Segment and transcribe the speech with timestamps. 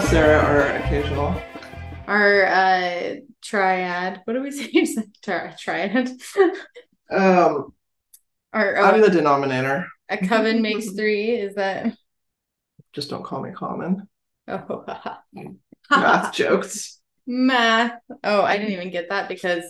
[0.00, 1.40] Sarah, are occasional.
[2.06, 4.20] Our uh triad.
[4.24, 4.50] What do we
[4.86, 4.86] say?
[5.22, 6.10] Tri- triad.
[7.10, 7.72] Um,
[8.52, 9.86] Our I'm the denominator.
[10.08, 11.30] a coven makes three.
[11.30, 11.94] Is that?
[12.92, 14.08] Just don't call me common.
[14.48, 14.84] Oh,
[15.90, 17.00] Math jokes.
[17.26, 17.98] math.
[18.22, 19.64] Oh, I didn't even get that because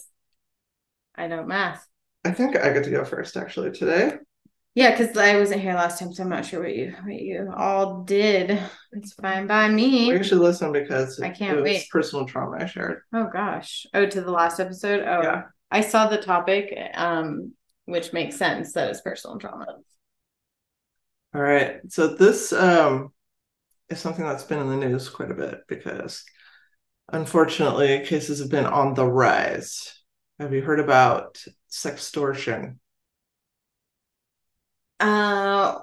[1.15, 1.87] I know math.
[2.25, 4.19] I think I get to go first actually today.
[4.75, 7.53] Yeah, because I wasn't here last time, so I'm not sure what you what you
[7.57, 8.59] all did.
[8.93, 10.13] It's fine by me.
[10.13, 11.91] We should listen because I can't it was wait.
[11.91, 13.03] personal trauma I shared.
[13.13, 13.87] Oh gosh.
[13.95, 15.01] Oh, to the last episode.
[15.07, 15.43] Oh, Yeah.
[15.71, 17.53] I saw the topic, um,
[17.85, 19.67] which makes sense that it's personal trauma.
[21.35, 21.81] All right.
[21.89, 23.13] So this um
[23.89, 26.25] is something that's been in the news quite a bit because
[27.13, 30.03] unfortunately cases have been on the rise.
[30.41, 32.79] Have you heard about sextortion?
[35.01, 35.79] Uh,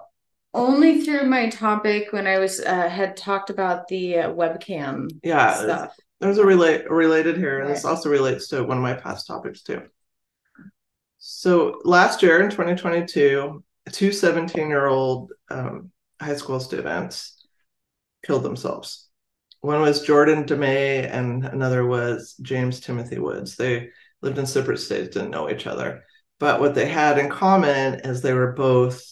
[0.54, 5.56] only through my topic when I was uh, had talked about the uh, webcam Yeah,
[5.56, 5.96] stuff.
[6.20, 9.64] There's a relate related here, and this also relates to one of my past topics
[9.64, 9.84] too.
[11.20, 17.38] So last year in 2022, two 17 year old um, high school students
[18.26, 19.08] killed themselves.
[19.62, 23.56] One was Jordan DeMay, and another was James Timothy Woods.
[23.56, 23.90] They
[24.22, 26.04] lived in separate states, didn't know each other.
[26.42, 29.06] But what they had in common is they were both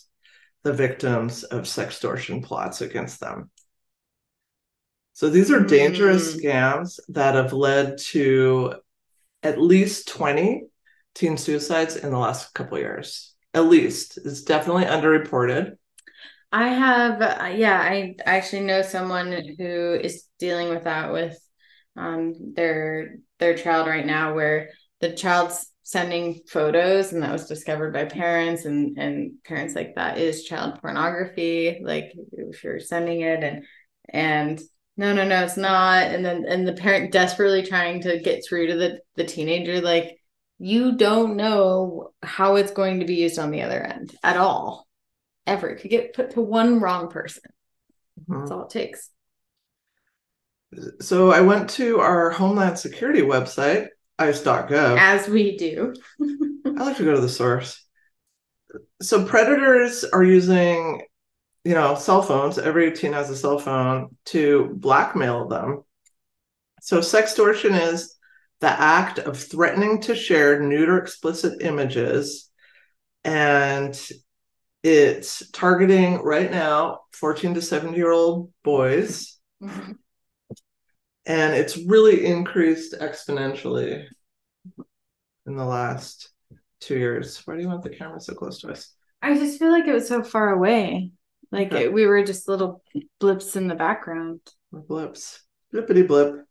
[0.63, 3.51] the victims of sextortion plots against them.
[5.13, 6.41] So these are dangerous Mm.
[6.41, 8.73] scams that have led to
[9.43, 10.69] at least 20
[11.13, 13.35] teen suicides in the last couple of years.
[13.53, 14.17] At least.
[14.17, 15.77] It's definitely underreported.
[16.51, 21.39] I have, uh, yeah, I actually know someone who is dealing with that with
[21.95, 24.69] um their their child right now, where
[24.99, 30.19] the child's sending photos, and that was discovered by parents, and and parents like that
[30.19, 31.81] is child pornography.
[31.83, 33.65] Like if you're sending it, and
[34.07, 34.61] and
[34.97, 36.03] no, no, no, it's not.
[36.03, 40.19] And then and the parent desperately trying to get through to the the teenager, like
[40.59, 44.87] you don't know how it's going to be used on the other end at all
[45.47, 45.69] ever.
[45.69, 47.43] It could get put to one wrong person.
[48.27, 48.53] That's mm-hmm.
[48.53, 49.09] all it takes.
[51.01, 53.87] So I went to our Homeland Security website,
[54.19, 54.97] ice.gov.
[54.99, 55.93] As we do.
[56.65, 57.85] I like to go to the source.
[59.01, 61.01] So predators are using,
[61.63, 62.57] you know, cell phones.
[62.57, 65.83] Every teen has a cell phone to blackmail them.
[66.81, 68.15] So sextortion is
[68.61, 72.49] the act of threatening to share nude or explicit images,
[73.23, 73.99] and
[74.83, 79.97] it's targeting right now 14 to 17 year old boys, Mhm.
[81.25, 84.05] And it's really increased exponentially
[85.45, 86.29] in the last
[86.79, 87.41] two years.
[87.45, 88.93] Why do you want the camera so close to us?
[89.21, 91.11] I just feel like it was so far away.
[91.51, 92.83] Like it, we were just little
[93.19, 94.41] blips in the background.
[94.71, 95.41] Blips.
[95.73, 96.45] Blippity blip.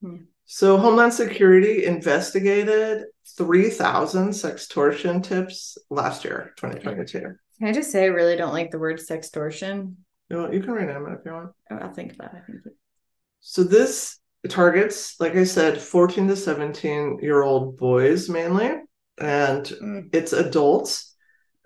[0.00, 0.16] Hmm.
[0.44, 3.04] So Homeland Security investigated
[3.36, 7.20] 3,000 sextortion tips last year, 2022.
[7.20, 9.94] Can I just say I really don't like the word sextortion?
[10.28, 11.50] You, know, you can rename it if you want.
[11.70, 12.42] Oh, I'll think about it.
[13.40, 14.18] So this
[14.48, 18.70] targets, like I said, 14 to 17 year old boys mainly,
[19.20, 20.14] and Mm.
[20.14, 21.14] it's adults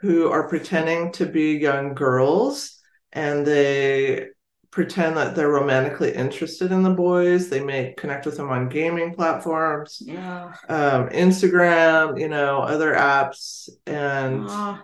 [0.00, 2.80] who are pretending to be young girls
[3.12, 4.28] and they
[4.70, 7.48] pretend that they're romantically interested in the boys.
[7.48, 13.68] They may connect with them on gaming platforms, Oh, um, Instagram, you know, other apps.
[13.86, 14.80] And oh,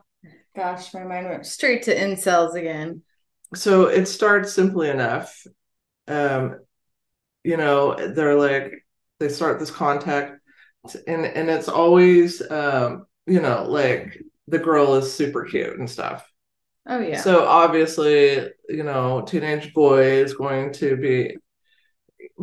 [0.55, 3.03] gosh, my mind went straight to incels again.
[3.55, 5.45] so it starts simply enough.
[6.07, 6.61] Um,
[7.45, 8.87] you know, they're like,
[9.19, 10.41] they start this contact
[11.07, 16.27] and and it's always um, you know, like the girl is super cute and stuff.
[16.87, 17.21] Oh yeah.
[17.21, 21.37] So obviously, you know, teenage boy is going to be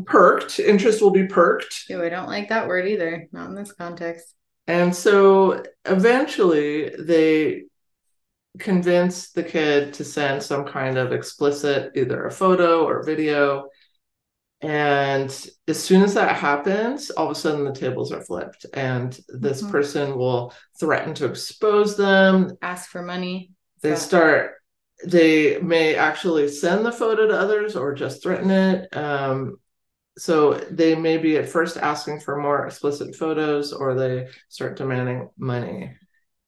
[0.06, 0.60] perked.
[0.60, 1.86] Interest will be perked.
[1.90, 3.28] Ew, I don't like that word either.
[3.32, 4.34] Not in this context.
[4.68, 7.64] And so eventually they
[8.60, 13.70] convince the kid to send some kind of explicit, either a photo or video.
[14.62, 15.30] And
[15.68, 19.62] as soon as that happens, all of a sudden the tables are flipped, and this
[19.62, 19.70] Mhm.
[19.72, 22.58] person will threaten to expose them.
[22.62, 23.52] Ask for money.
[23.82, 24.56] They start,
[25.06, 28.98] they may actually send the photo to others or just threaten it.
[28.98, 29.60] Um,
[30.18, 35.30] so they may be at first asking for more explicit photos or they start demanding
[35.38, 35.96] money.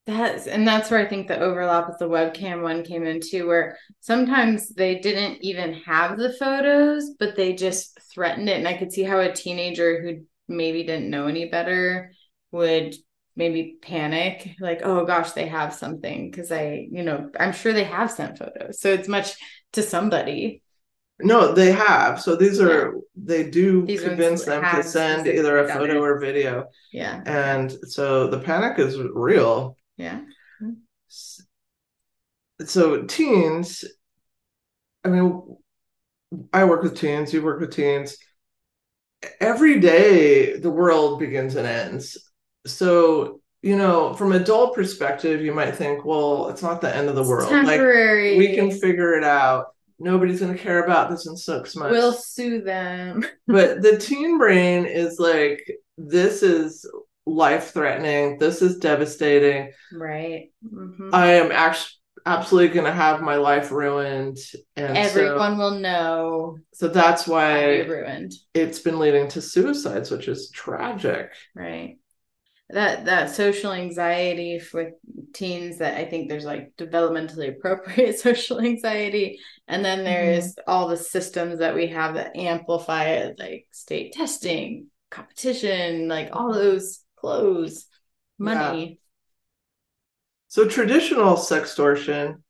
[0.06, 3.76] That's and that's where I think the overlap with the webcam one came into where
[4.00, 8.56] sometimes they didn't even have the photos, but they just threatened it.
[8.56, 12.12] And I could see how a teenager who maybe didn't know any better
[12.50, 12.94] would
[13.36, 16.32] maybe panic, like, oh gosh, they have something.
[16.32, 18.80] Cause I, you know, I'm sure they have sent photos.
[18.80, 19.34] So it's much
[19.72, 20.62] to somebody.
[21.20, 22.20] No, they have.
[22.20, 25.98] So these are they do These convince them to send either a photo it.
[25.98, 26.64] or video.
[26.92, 27.22] Yeah.
[27.26, 29.76] And so the panic is real.
[30.00, 30.20] Yeah.
[32.64, 33.84] So teens,
[35.04, 35.42] I mean,
[36.52, 38.16] I work with teens, you work with teens.
[39.40, 42.16] Every day the world begins and ends.
[42.66, 47.08] So, you know, from an adult perspective, you might think, well, it's not the end
[47.10, 47.50] of the world.
[47.50, 48.38] Like Temporary.
[48.38, 49.74] we can figure it out.
[49.98, 51.92] Nobody's gonna care about this in six months.
[51.92, 53.22] We'll sue them.
[53.46, 56.86] but the teen brain is like, this is
[57.34, 58.38] life threatening.
[58.38, 59.72] This is devastating.
[59.92, 60.50] Right.
[60.64, 61.10] Mhm.
[61.12, 61.94] I am actually
[62.26, 64.36] absolutely going to have my life ruined.
[64.76, 68.32] And Everyone will know so, so that's why ruined.
[68.52, 71.30] it's been leading to suicides, which is tragic.
[71.54, 71.96] Right.
[72.68, 74.92] That that social anxiety for
[75.34, 79.40] teens that I think there's like developmentally appropriate social anxiety.
[79.66, 84.86] And then there's all the systems that we have that amplify it, like state testing,
[85.10, 87.86] competition, like all those clothes,
[88.38, 89.00] money.
[90.48, 92.42] So, traditional sextortion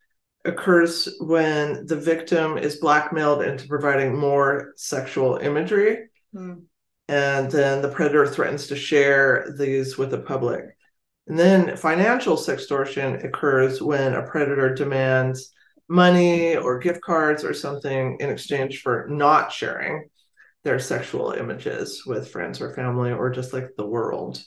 [0.44, 6.06] occurs when the victim is blackmailed into providing more sexual imagery.
[6.32, 6.54] Hmm.
[7.08, 10.64] and then the predator threatens to share these with the public.
[11.26, 15.52] And then financial sextortion occurs when a predator demands
[15.88, 20.08] money or gift cards or something in exchange for not sharing
[20.62, 24.40] their sexual images with friends or family or just like the world.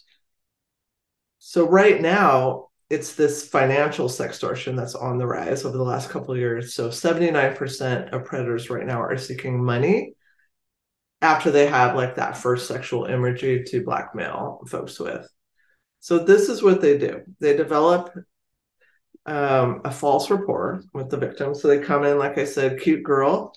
[1.45, 6.34] So right now, it's this financial sextortion that's on the rise over the last couple
[6.34, 6.74] of years.
[6.74, 10.13] So 79% of predators right now are seeking money
[11.22, 15.28] after they have like that first sexual imagery to blackmail folks with.
[16.00, 17.24] So this is what they do.
[17.42, 18.18] They develop
[19.25, 21.56] um, a false rapport with the victim.
[21.56, 23.54] So they come in, like I said, cute girl.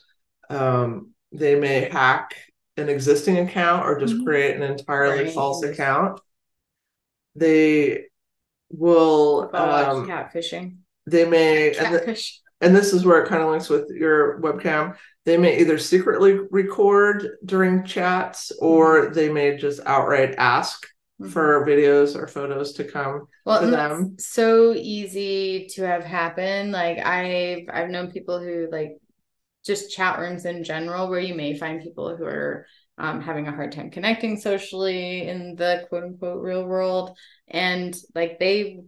[0.50, 2.34] Um, they may hack
[2.76, 4.24] an existing account or just Mhm.
[4.24, 5.32] create an entirely Right.
[5.32, 6.18] false account.
[7.36, 8.06] They
[8.70, 10.78] will um, catfishing.
[11.06, 12.40] they may and the- Catfish.
[12.60, 14.96] and this is where it kind of links with your webcam.
[15.24, 20.86] They may either secretly record during chats or they may just outright ask
[21.20, 21.30] Mhm.
[21.30, 23.26] for videos or photos to come.
[23.46, 24.16] well to them.
[24.18, 28.98] so easy to have happen like i've i've known people who like
[29.64, 32.66] just chat rooms in general where you may find people who are
[32.98, 37.16] um, having a hard time connecting socially in the quote unquote real world
[37.48, 38.80] and like they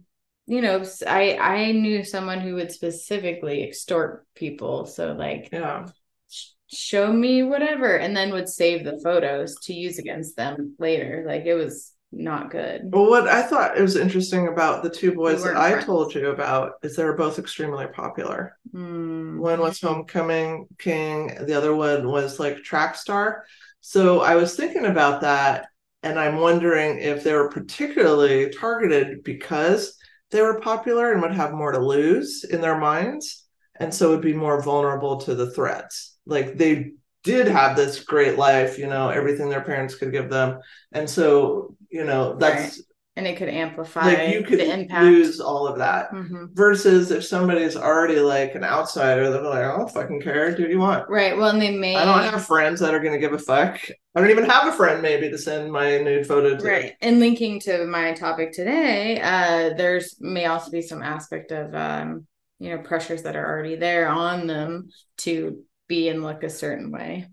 [0.47, 5.85] you know I I knew someone who would specifically extort people so like Yeah.
[6.29, 11.23] sh- show me whatever and then would save the photos to use against them later
[11.27, 15.43] like it was not good Well, what I thought was interesting about the two boys
[15.43, 15.85] that I friends.
[15.85, 18.57] told you about is they were both extremely popular.
[18.71, 19.37] Hmm.
[19.37, 23.45] One was Homecoming King, the other one was like Track Star.
[23.81, 25.67] So I was thinking about that,
[26.03, 29.95] and I'm wondering if they were particularly targeted because
[30.31, 33.47] they were popular and would have more to lose in their minds,
[33.79, 36.17] and so would be more vulnerable to the threats.
[36.25, 36.91] Like they
[37.23, 40.59] did have this great life, you know, everything their parents could give them,
[40.91, 42.81] and so you know that's
[43.19, 45.03] and it could amplify like you could the impact.
[45.03, 46.49] lose all of that Mhm.
[46.53, 50.55] versus if somebody's already like an outsider, they're like, I don't fucking care.
[50.55, 51.07] Do what you want.
[51.09, 51.37] Right.
[51.37, 53.79] Well, and they may I don't have friends that are going to give a fuck.
[54.15, 56.65] I don't even have a friend maybe to send my nude photo to.
[56.65, 56.95] right.
[57.01, 62.25] And linking to my topic today, uh, there's may also be some aspect of um,
[62.57, 66.91] you know, pressures that are already there on them to be and look a certain
[66.91, 67.27] way.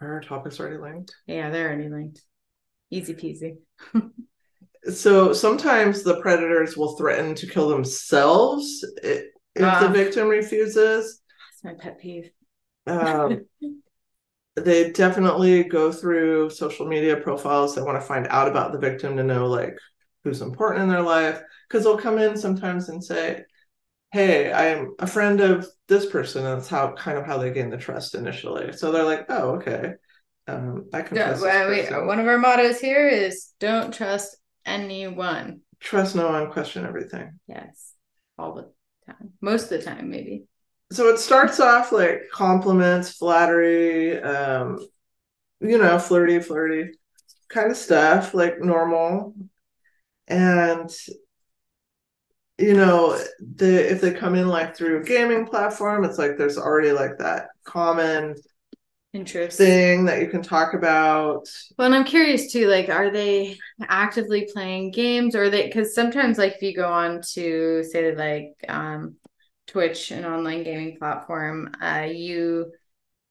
[0.00, 1.14] Are our topic's already linked.
[1.26, 2.20] Yeah, they're already linked.
[2.90, 3.56] Easy peasy.
[4.92, 9.24] So sometimes the predators will threaten to kill themselves if
[9.54, 9.90] the Ah.
[9.92, 11.20] victim refuses.
[11.62, 12.30] That's my pet peeve.
[12.86, 13.46] Um,
[14.56, 17.74] they definitely go through social media profiles.
[17.74, 19.76] They want to find out about the victim to know like
[20.22, 21.40] who's important in their life.
[21.68, 23.42] Because they'll come in sometimes and say,
[24.12, 26.44] Hey, I'm a friend of this person.
[26.46, 28.72] And that's how kind of how they gain the trust initially.
[28.72, 29.94] So they're like, Oh, okay.
[30.46, 32.06] Um, I can Yeah, trust, this well, we- person.
[32.06, 35.60] one of our mottos here is don't trust anyone.
[35.80, 37.38] trust no one, question everything.
[37.46, 37.92] Yes.
[38.38, 38.70] All the
[39.06, 39.32] time.
[39.40, 40.44] Most of the time, maybe.
[40.92, 44.78] So it starts off like compliments, flattery, um,
[45.60, 46.92] you know, flirty, flirty
[47.48, 49.34] kind of stuff, like normal.
[50.28, 50.90] And
[52.58, 56.58] you know, the if they come in like through a gaming platform, it's like there's
[56.58, 58.36] already like that common
[59.14, 59.56] Interest.
[59.56, 61.48] thing that you can talk about.
[61.78, 65.94] Well, and I'm curious too, like, are they actively playing games or are they, because
[65.94, 69.14] sometimes, like, if you go on to say, like, um,
[69.68, 72.72] Twitch, an online gaming platform, uh, you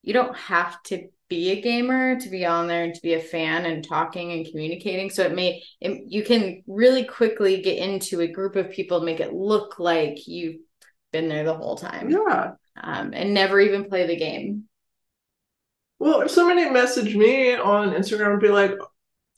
[0.01, 3.19] you don't have to be a gamer to be on there and to be a
[3.19, 5.09] fan and talking and communicating.
[5.09, 9.19] So it may it, you can really quickly get into a group of people, make
[9.19, 10.61] it look like you've
[11.11, 12.09] been there the whole time.
[12.09, 12.51] Yeah.
[12.81, 14.65] Um, and never even play the game.
[16.03, 18.73] Well, if somebody messaged me on Instagram and be like,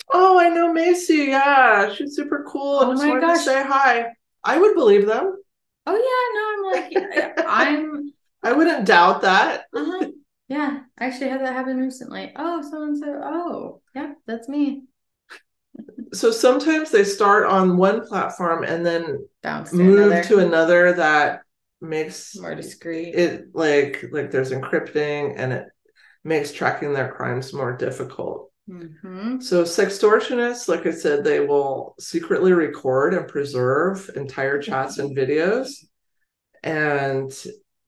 [0.09, 1.25] "Oh, I know Macy.
[1.29, 2.79] Yeah, she's super cool.
[2.79, 3.37] I Oh just wanted gosh.
[3.39, 5.37] to say hi," I would believe them.
[5.87, 9.65] Oh yeah, no, I'm like I'm I wouldn't doubt that.
[9.75, 10.11] uh-huh.
[10.47, 12.31] Yeah, I actually had that happen recently.
[12.35, 14.83] Oh, someone said, "Oh, yeah, that's me."
[16.13, 20.93] So sometimes they start on one platform and then Bounce to move another, to another
[20.93, 21.41] that
[21.81, 23.13] makes more discreet.
[23.15, 25.67] it like like there's encrypting and it
[26.25, 28.51] makes tracking their crimes more difficult.
[28.67, 35.15] hmm So sextortionists, like I said, they will secretly record and preserve entire chats and
[35.15, 35.69] videos.
[36.63, 37.31] And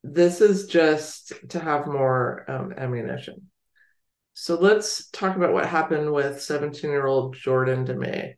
[0.03, 3.50] this is just to have more um, ammunition.
[4.36, 8.36] So let's talk about what happened with 17 year old Jordan DeMay.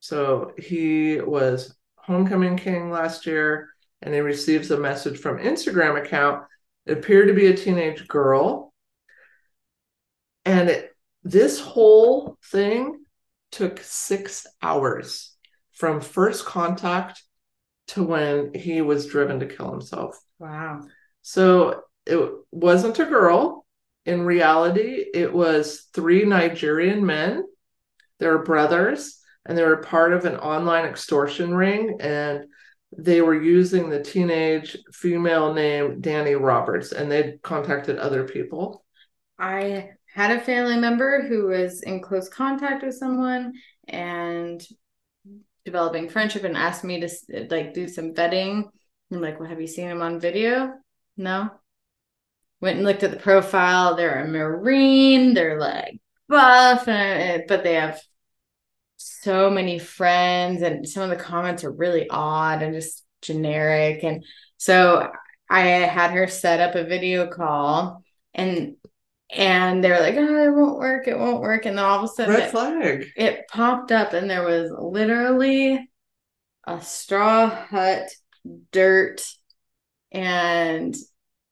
[0.00, 3.70] So he was homecoming king last year
[4.02, 6.44] and he receives a message from Instagram account.
[6.86, 8.67] It appeared to be a teenage girl.
[10.48, 13.04] And it, this whole thing
[13.50, 15.36] took six hours
[15.72, 17.22] from first contact
[17.88, 20.18] to when he was driven to kill himself.
[20.38, 20.80] Wow.
[21.20, 23.66] So it wasn't a girl.
[24.06, 27.44] In reality, it was three Nigerian men.
[28.18, 31.98] They were brothers and they were part of an online extortion ring.
[32.00, 32.46] And
[32.96, 38.82] they were using the teenage female name Danny Roberts and they'd contacted other people.
[39.38, 43.52] I had a family member who was in close contact with someone
[43.86, 44.66] and
[45.64, 48.64] developing friendship and asked me to like do some vetting.
[49.12, 50.72] I'm like, well, have you seen him on video?
[51.16, 51.52] No.
[52.60, 53.94] Went and looked at the profile.
[53.94, 55.34] They're a Marine.
[55.34, 58.00] They're like buff, uh, and, but they have
[58.96, 64.02] so many friends, and some of the comments are really odd and just generic.
[64.02, 64.24] And
[64.56, 65.12] so
[65.48, 68.02] I had her set up a video call,
[68.34, 68.74] and
[69.30, 71.08] and they were like, "Oh, it won't work.
[71.08, 73.06] It won't work." And then all of a sudden, Red it, flag.
[73.16, 75.90] it popped up, and there was literally
[76.66, 78.08] a straw hut,
[78.72, 79.26] dirt,
[80.12, 80.96] and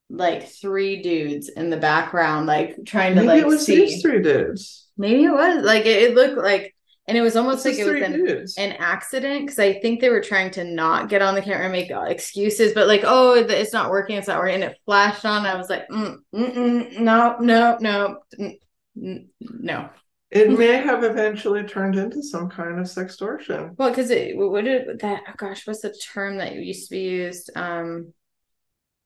[0.09, 3.75] like three dudes in the background, like trying to like it was see.
[3.75, 4.87] these three dudes.
[4.97, 6.75] Maybe it was like it, it looked like,
[7.07, 10.21] and it was almost like it was an, an accident because I think they were
[10.21, 13.73] trying to not get on the camera and make uh, excuses, but like, oh, it's
[13.73, 15.45] not working, it's not working, and it flashed on.
[15.45, 18.17] I was like, mm, no, no, no,
[19.39, 19.89] no.
[20.29, 23.77] It may have eventually turned into some kind of sextortion.
[23.77, 25.23] Well, because it what did that?
[25.29, 27.49] Oh gosh, what's the term that used to be used?
[27.55, 28.13] Um,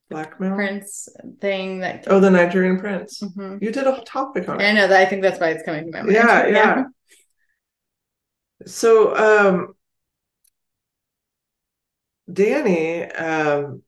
[0.10, 0.56] Blackmail.
[0.56, 1.08] Prince
[1.40, 2.06] thing that.
[2.08, 3.22] Oh, the Nigerian prince.
[3.22, 3.62] Mhm.
[3.62, 4.66] You did a topic on it.
[4.66, 5.00] I know that.
[5.00, 6.14] I think that's why it's coming to my mind.
[6.14, 6.84] Yeah, yeah.
[8.66, 9.76] So, um,
[12.32, 13.84] Danny um,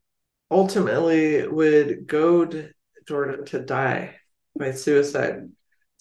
[0.51, 2.73] ultimately would goad
[3.07, 4.15] Jordan to die
[4.57, 5.49] by suicide.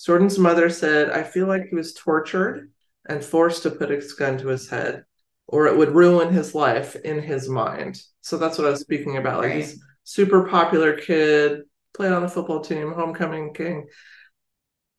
[0.02, 2.70] Jordan's mother said, I feel like he was tortured
[3.08, 5.04] and forced to put his gun to his head,
[5.46, 8.00] or it would ruin his life in his mind.
[8.20, 9.40] So that's what I was speaking about.
[9.40, 9.56] Like Right.
[9.58, 11.62] he's super popular kid,
[11.94, 13.86] played on the football team, homecoming king.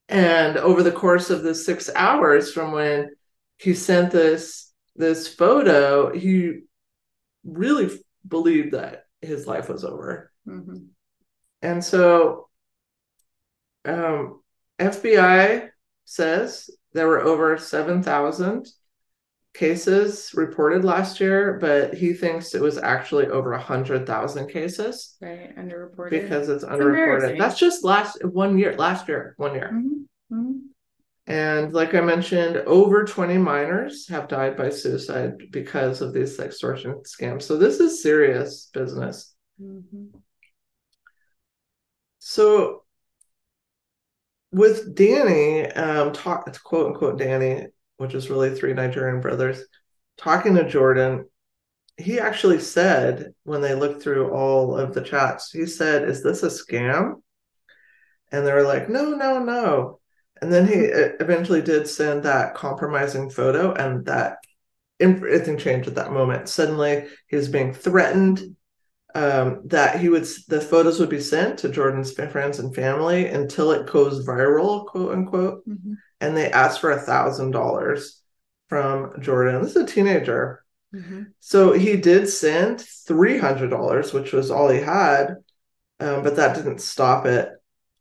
[0.10, 3.10] And over the course of the six hours from when
[3.63, 6.62] he sent this this photo, he
[7.43, 7.89] really
[8.27, 10.32] believed that his life was over.
[10.48, 10.88] Mhm.
[11.62, 12.50] And so
[13.86, 14.41] um,
[14.79, 15.70] FBI
[16.05, 18.67] says there were over 7,000
[19.53, 26.10] cases reported last year, but he thinks it was actually over 100,000 cases Right, underreported.
[26.10, 26.79] because it's underreported.
[26.89, 27.38] embarrassing.
[27.39, 29.70] That's just last one year, last year, one year.
[29.74, 30.60] Mhm, mhm.
[31.25, 37.01] And like I mentioned, over 20 minors have died by suicide because of these extortion
[37.06, 37.44] scams.
[37.44, 39.34] So this is serious business.
[39.62, 40.22] Mhm.
[42.20, 42.84] So
[44.51, 49.63] with Danny, um, talk quote unquote Danny, which is really three Nigerian brothers,
[50.18, 51.25] talking to Jordan,
[51.98, 56.44] he actually said when they looked through all of the chats, he said, "Is this
[56.44, 57.22] a scam?"
[58.32, 60.00] And they were like, "No, no, no."
[60.43, 64.39] And then he uh, eventually did send that compromising photo, and that
[65.00, 66.50] everything changed at that moment.
[66.50, 68.57] Suddenly, he was being threatened
[69.15, 73.71] um, that he would the photos would be sent to Jordan's friends and family until
[73.71, 75.65] it goes viral, quote unquote.
[75.65, 75.95] Mhm.
[76.19, 78.21] And they asked for a thousand dollars
[78.67, 79.62] from Jordan.
[79.62, 81.27] This is a teenager, Mhm.
[81.39, 85.38] so he did send three hundred dollars, which was all he had,
[86.01, 87.50] um, but that didn't stop it.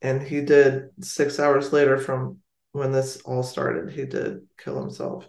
[0.03, 2.39] And he did six hours later from
[2.73, 5.27] when this all started, he did kill himself.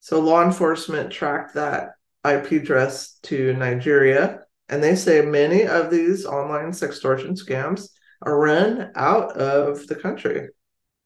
[0.00, 1.92] So law enforcement tracked that
[2.24, 7.88] IP address to Nigeria, and they say many of these online sextortion scams
[8.22, 10.48] are run out of the country.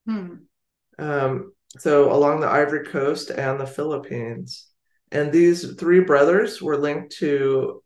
[0.07, 0.35] Hmm.
[0.99, 4.69] Um, so along the Ivory Coast and the Philippines.
[5.13, 7.83] And these three brothers were linked to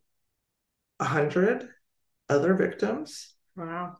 [0.98, 1.68] a hundred
[2.28, 3.34] other victims.
[3.56, 3.98] Wow.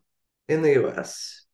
[0.49, 1.45] In the US.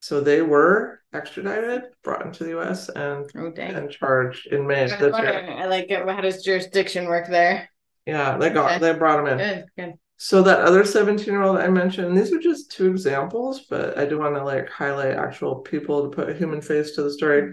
[0.00, 5.14] So they were extradited, brought into the US, and oh, and charged in May year.
[5.14, 6.06] I like it.
[6.08, 7.68] How does jurisdiction work there?
[8.04, 8.78] Yeah, they got okay.
[8.80, 9.38] they brought them in.
[9.38, 9.94] Good, good.
[10.16, 14.04] So that other 17 year old I mentioned, these are just two examples, but I
[14.04, 17.52] do want to like highlight actual people to put a human face to the story.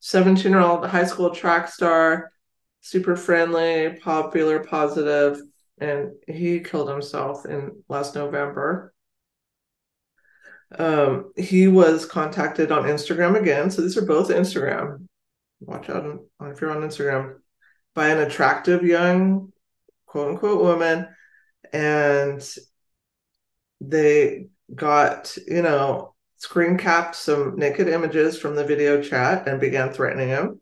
[0.00, 0.52] 17 mm-hmm.
[0.52, 2.32] year old high school track star,
[2.80, 5.40] super friendly, popular, positive,
[5.78, 8.91] and he killed himself in last November
[10.78, 13.70] um, he was contacted on Instagram again.
[13.70, 15.06] So these are both Instagram.
[15.60, 16.04] Watch out
[16.42, 17.36] if you're on Instagram
[17.94, 19.52] by an attractive young
[20.06, 21.08] quote unquote woman.
[21.72, 22.46] And
[23.80, 29.92] they got, you know, screen capped some naked images from the video chat and began
[29.92, 30.60] threatening him.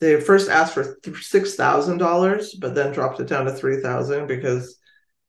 [0.00, 4.28] They first asked for six thousand dollars, but then dropped it down to three thousand
[4.28, 4.78] because,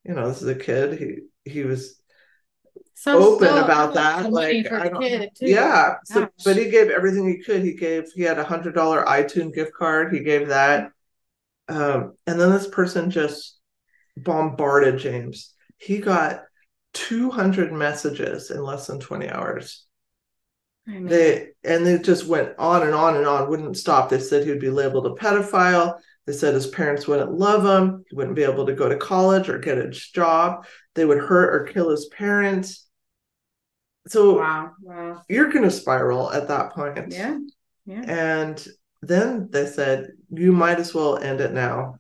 [0.04, 1.00] you know, this is a kid.
[1.00, 1.99] He he was
[3.14, 4.32] open about that.
[4.32, 5.08] Like, I don't,
[5.42, 5.96] yeah.
[6.06, 7.64] So, but he gave everything he could.
[7.64, 8.12] He gave.
[8.14, 10.14] He had a hundred dollar iTunes gift card.
[10.14, 10.92] He gave that.
[11.68, 13.60] Um, and then this person just
[14.18, 15.54] bombarded James.
[15.78, 16.44] He got
[16.94, 19.86] 200 messages in less than 20 hours.
[20.88, 24.10] They and they just went on and on and on, wouldn't stop.
[24.10, 26.00] They said he would be labeled a pedophile.
[26.26, 28.04] They said his parents wouldn't love him.
[28.10, 30.66] He wouldn't be able to go to college or get a job.
[30.96, 32.89] They would hurt or kill his parents.
[34.10, 35.22] So wow, wow.
[35.30, 37.12] you're going to spiral at that point.
[37.12, 37.38] Yeah.
[37.86, 38.04] Yeah.
[38.08, 38.68] And
[39.02, 41.96] then they said, you might as well end it now.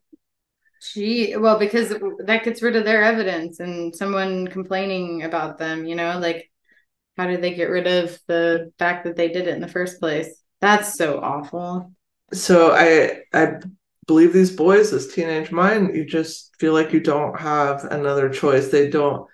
[0.93, 1.89] Gee, well, because
[2.25, 6.49] that gets rid of their evidence and someone complaining about them, you know, like
[7.17, 9.99] how did they get rid of the fact that they did it in the first
[9.99, 10.41] place?
[10.61, 11.91] That's so awful.
[12.31, 13.55] So I I
[14.07, 18.69] believe these boys, this teenage mind, you just feel like you don't have another choice.
[18.69, 19.27] They don't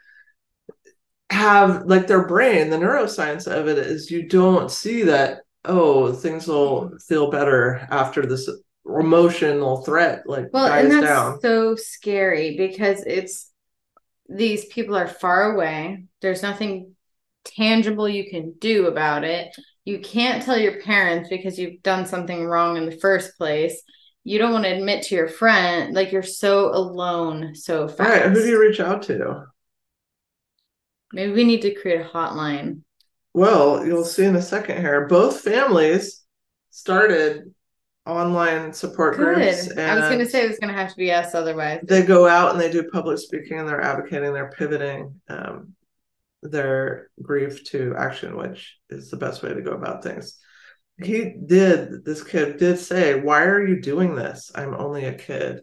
[1.29, 6.47] have like their brain the neuroscience of it is you don't see that oh things
[6.47, 6.97] will mm-hmm.
[6.97, 8.49] feel better after this
[8.85, 11.39] emotional threat like well and that's down.
[11.41, 13.51] so scary because it's
[14.27, 16.05] these people are far away.
[16.21, 16.95] There's nothing
[17.43, 19.55] tangible you can do about it.
[19.83, 23.81] You can't tell your parents because you've done something wrong in the first place.
[24.23, 28.31] You don't want to admit to your friend like you're so alone so fast right
[28.31, 29.43] who do you reach out to
[31.15, 32.81] Maybe we need to create a hotline.
[33.33, 35.07] Well, you'll see in a second here.
[35.07, 36.25] Both families
[36.71, 37.53] started
[38.05, 39.35] online support Good.
[39.35, 39.77] groups.
[39.77, 41.79] I was going to say it was going to have to be us otherwise.
[41.83, 45.73] They go out and they do public speaking and they're advocating, they're pivoting um,
[46.43, 50.37] their grief to action, which is the best way to go about things.
[51.01, 54.51] He did, this kid did say, Why are you doing this?
[54.53, 55.61] I'm only a kid.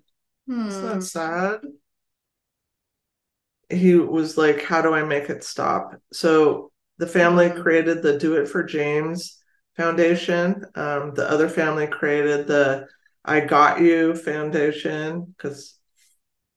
[0.49, 0.69] Hmm.
[0.69, 1.61] Isn't that sad?
[3.73, 5.95] He was like, How do I make it stop?
[6.13, 7.63] So the family mm-hmm.
[7.63, 9.39] created the Do It for James
[9.77, 10.65] Foundation.
[10.75, 12.87] Um, the other family created the
[13.25, 15.79] I Got You Foundation because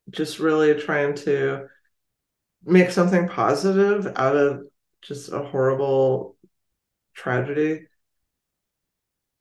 [0.10, 1.68] just really trying to
[2.64, 4.64] make something positive out of
[5.02, 6.36] just a horrible
[7.14, 7.88] tragedy.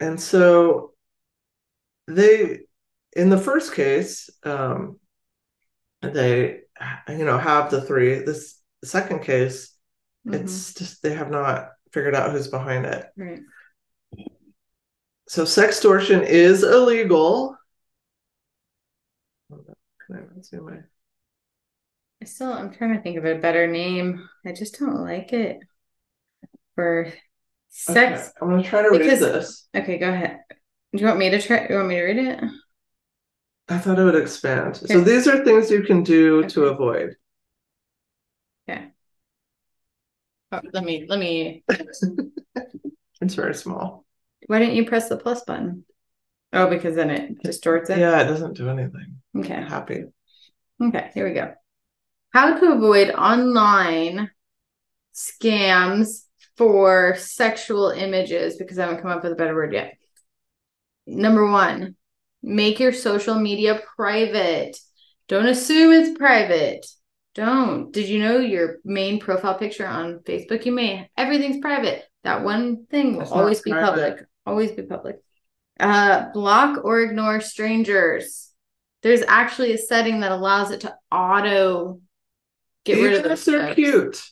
[0.01, 0.93] And so
[2.07, 2.61] they,
[3.17, 4.99] in the first case, um,
[6.03, 6.64] they
[7.09, 9.75] you know have the three this second case
[10.27, 10.43] mm-hmm.
[10.43, 13.41] it's just they have not figured out who's behind it right
[15.29, 17.57] so sextortion is illegal
[20.07, 20.79] can I see my
[22.25, 24.27] I still I'm trying to think of a better name.
[24.47, 25.59] I just don't like it
[26.75, 27.13] for
[27.69, 28.29] sex.
[28.29, 29.69] Okay, I'm gonna try to because, read this.
[29.77, 30.41] Okay, go ahead.
[30.95, 31.67] Do you want me to try?
[31.69, 32.45] You want me to read it?
[33.69, 34.81] I thought it would expand.
[34.83, 34.95] Okay.
[34.95, 36.49] So these are things you can do okay.
[36.49, 37.17] to avoid.
[38.69, 38.89] Okay.
[40.53, 41.65] Oh, let me let me.
[43.21, 44.05] it's very small.
[44.47, 45.85] Why didn't you press the plus button?
[46.53, 47.99] Oh, because then it distorts it.
[47.99, 49.17] Yeah, it doesn't do anything.
[49.37, 49.55] Okay.
[49.55, 50.05] I'm happy.
[50.81, 51.55] Okay, here we go.
[52.33, 54.31] How to avoid online
[55.15, 56.25] scams
[56.57, 59.95] for sexual images because I haven't come up with a better word yet.
[61.07, 61.97] Number one,
[62.47, 64.77] Make your social media private.
[65.29, 66.87] Don't assume it's private.
[67.35, 67.91] Don't.
[67.91, 70.67] Did you know your main profile picture on Facebook?
[70.67, 72.05] You may everything's private.
[72.23, 73.87] That one thing will not always be private.
[73.87, 74.27] public.
[74.47, 75.17] Always be public.
[75.81, 78.51] Uh, block or ignore strangers.
[79.03, 82.01] There's actually a setting that allows it to auto
[82.85, 83.75] get rid of those they're folks.
[83.75, 84.23] cute.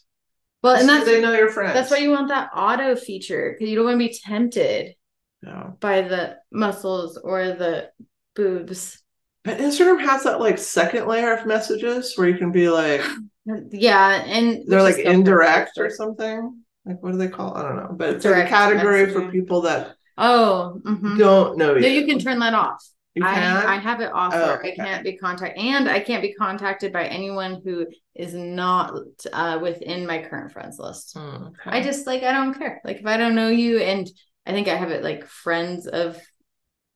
[0.62, 1.75] Well, and So that's they know your friends.
[1.75, 4.94] that's why you want that auto feature because you don't want to be tempted
[5.42, 5.70] Yeah.
[5.81, 7.90] by the muscles or the
[8.37, 9.02] boobs.
[9.44, 13.02] But Instagram has that like second layer of messages where you can be like
[13.72, 16.62] Yeah, and they're like indirect or something.
[16.85, 17.57] Like what do they call?
[17.57, 17.90] I don't know.
[17.92, 21.18] But it's like a category for people that Oh, mhm.
[21.18, 21.81] don't know you.
[21.81, 22.85] no, you can turn that off.
[23.20, 23.74] I.
[23.74, 26.92] I have it off Oh, where I can't be contact and I can't be contacted
[26.92, 28.94] by anyone who is not
[29.33, 31.12] uh, within my current friends list.
[31.14, 31.55] Hmm, okay.
[31.78, 32.81] I just like I don't care.
[32.85, 34.09] Like if I don't know you, and
[34.46, 36.20] I think I have it like friends of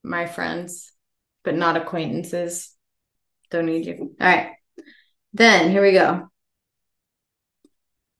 [0.03, 0.91] my friends,
[1.43, 2.73] but not acquaintances.
[3.49, 4.15] Don't need you.
[4.19, 4.51] All right.
[5.33, 6.29] Then here we go.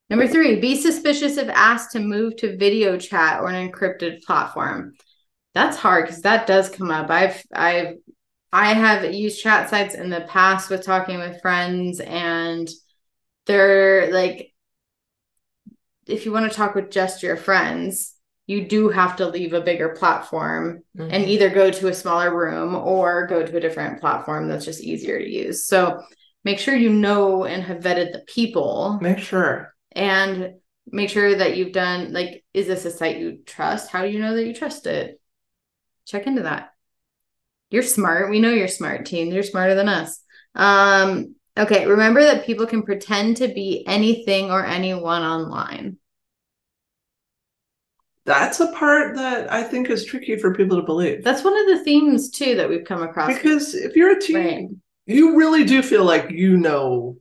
[0.10, 4.94] Number three, be suspicious if asked to move to video chat or an encrypted platform.
[5.54, 7.10] That's hard because that does come up.
[7.10, 7.96] I've I've
[8.54, 12.70] I have used chat sites in the past with talking with friends, and
[13.46, 14.54] they're like
[16.06, 18.14] if you want to talk with just your friends,
[18.48, 21.10] you do have to leave a bigger platform Mhm.
[21.12, 24.82] and either go to a smaller room or go to a different platform that's just
[24.82, 25.66] easier to use.
[25.68, 26.02] So
[26.44, 29.74] make sure you know and have vetted the people make sure.
[29.92, 30.54] and
[30.90, 33.92] make sure that you've done like, is this a site you trust?
[33.92, 35.20] How do you know that you trust it?
[36.06, 36.72] Check into that.
[37.70, 38.30] You're smart.
[38.30, 39.34] We know you're smart, teens.
[39.34, 40.22] You're smarter than us.
[40.56, 45.98] Um, okay, remember that people can pretend to be anything or anyone online.
[48.28, 51.24] That's a part that I think is tricky for people to believe.
[51.24, 53.34] That's one of the themes too that we've come across.
[53.34, 54.68] because if you're a teen, Right.
[55.06, 57.18] you really do feel like you know,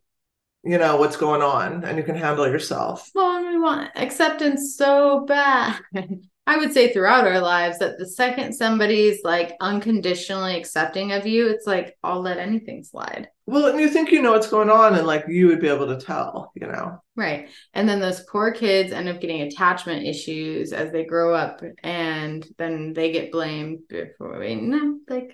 [0.65, 3.09] you know what's going on, and you can handle yourself.
[3.15, 5.79] Well, and we want acceptance so bad.
[6.49, 11.49] I would say throughout our lives that the second somebody's like unconditionally accepting of you,
[11.49, 13.29] it's like I'll let anything slide.
[13.47, 15.89] Well, and you think you know what's going on, and like you would be able
[15.89, 17.03] to tell, you know.
[17.17, 17.49] Right.
[17.75, 22.47] And then those poor kids end up getting attachment issues as they grow up and
[22.59, 25.33] then they get blamed before we no, like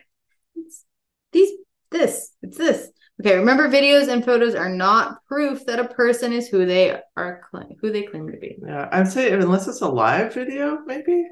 [0.55, 0.85] it's
[1.33, 1.51] these
[1.90, 2.88] this, it's this.
[3.24, 7.40] Okay, remember videos and photos are not proof that a person is who they are
[7.80, 8.56] who they claim to be.
[8.66, 11.28] Yeah, I'd say unless it's a live video, maybe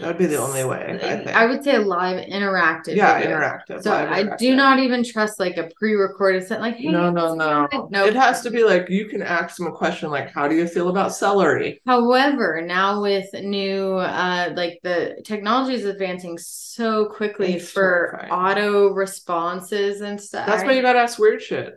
[0.00, 0.98] that would be the only way.
[1.02, 1.28] I think.
[1.36, 2.96] I would say a live interactive.
[2.96, 3.36] yeah, video.
[3.36, 3.82] interactive.
[3.82, 4.38] So live I interactive.
[4.38, 6.60] do not even trust like a pre-recorded set.
[6.60, 7.68] Like, hey, No, no, how's no.
[7.70, 7.88] going?
[7.90, 8.06] no.
[8.06, 10.66] It has to be like you can ask them a question like, "How do you
[10.66, 17.54] feel about celery?" However, now with new, uh, like the technology is advancing so quickly
[17.56, 18.32] It's for terrifying.
[18.32, 20.46] auto responses and stuff.
[20.46, 21.74] That's why you gotta ask weird shit.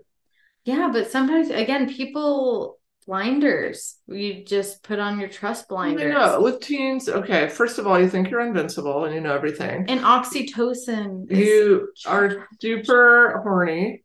[0.63, 3.97] Yeah, but sometimes again, people blinders.
[4.07, 6.13] You just put on your trust blinders.
[6.13, 7.07] know with teens.
[7.09, 9.85] Okay, first of all, you think you're invincible and you know everything.
[9.89, 11.31] And oxytocin.
[11.31, 14.03] is- you are super horny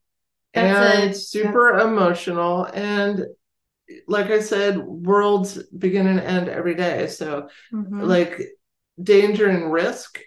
[0.55, 3.25] That's and a- super emotional and
[4.07, 8.07] like i said worlds begin and end every day so Mhm.
[8.07, 8.41] like
[9.03, 10.21] danger and risk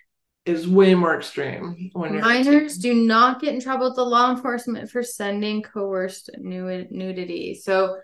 [0.45, 4.89] is way more extreme when Minors do not get in trouble with the law enforcement
[4.91, 7.53] for sending coerced nudity.
[7.55, 7.95] So,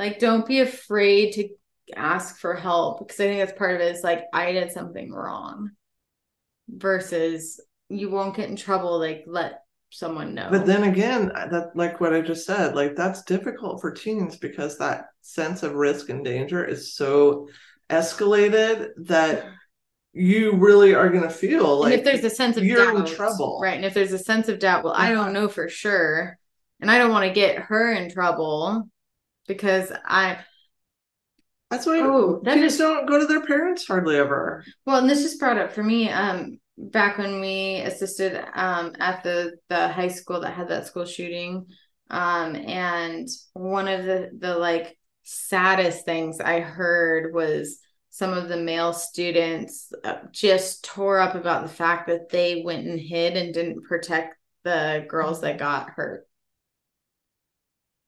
[0.00, 1.48] like, don't be afraid to
[1.94, 3.94] ask for help because I think that's part of it.
[3.94, 5.70] Is like, I did something wrong
[6.68, 8.98] versus you won't get in trouble.
[8.98, 10.48] Like, let someone know.
[10.52, 14.78] but then again that like what i just said like that's difficult for teens because
[14.78, 17.48] that sense of risk and danger is so
[17.90, 19.46] escalated that
[20.12, 23.04] you really are going to feel like and if there's a sense of you're in
[23.04, 23.58] trouble.
[23.60, 23.74] right?
[23.74, 26.38] And if there's a sense of doubt, well, I don't know for sure,
[26.80, 28.88] and I don't want to get her in trouble
[29.50, 30.38] because I
[31.70, 35.08] that's why Oh, that kids is- don't go to their parents hardly ever Well, and
[35.10, 39.88] this just brought up for me, um, back when we assisted um at the the
[39.88, 41.66] high school that had that school shooting.
[42.10, 47.78] Um, and one of the the like saddest things I heard was
[48.12, 52.86] some of the male students uh, just tore up about the fact that they went
[52.86, 54.34] and hid and didn't protect
[54.64, 56.26] the girls that got hurt.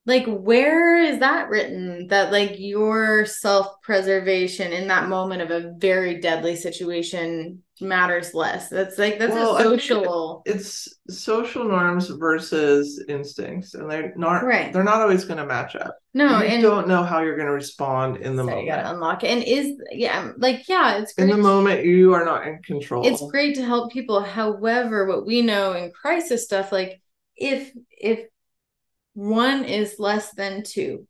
[0.05, 6.21] Like, where is that written that like your self-preservation in that moment of a very
[6.21, 8.69] deadly situation matters less?
[8.69, 14.73] That's like that's Well, a social it's social norms versus instincts and they're not Right.
[14.73, 17.47] they're not always going to match up no, you and don't know how you're going
[17.47, 19.29] to respond in the so you gotta unlock it.
[19.29, 23.23] And is yeah, like yeah, it's in the moment you are not in control it's
[23.31, 24.21] great to help people.
[24.21, 27.01] However, what we know in crisis stuff, like
[27.37, 28.27] if if
[29.15, 31.07] one is less than two.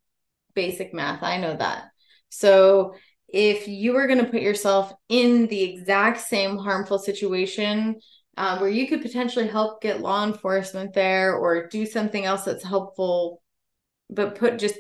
[0.54, 1.22] Basic math.
[1.22, 1.84] I know that.
[2.28, 2.94] So
[3.28, 7.96] if you were going to put yourself in the exact same harmful situation
[8.36, 12.64] uh, where you could potentially help get law enforcement there or do something else that's
[12.64, 13.42] helpful,
[14.10, 14.76] but put just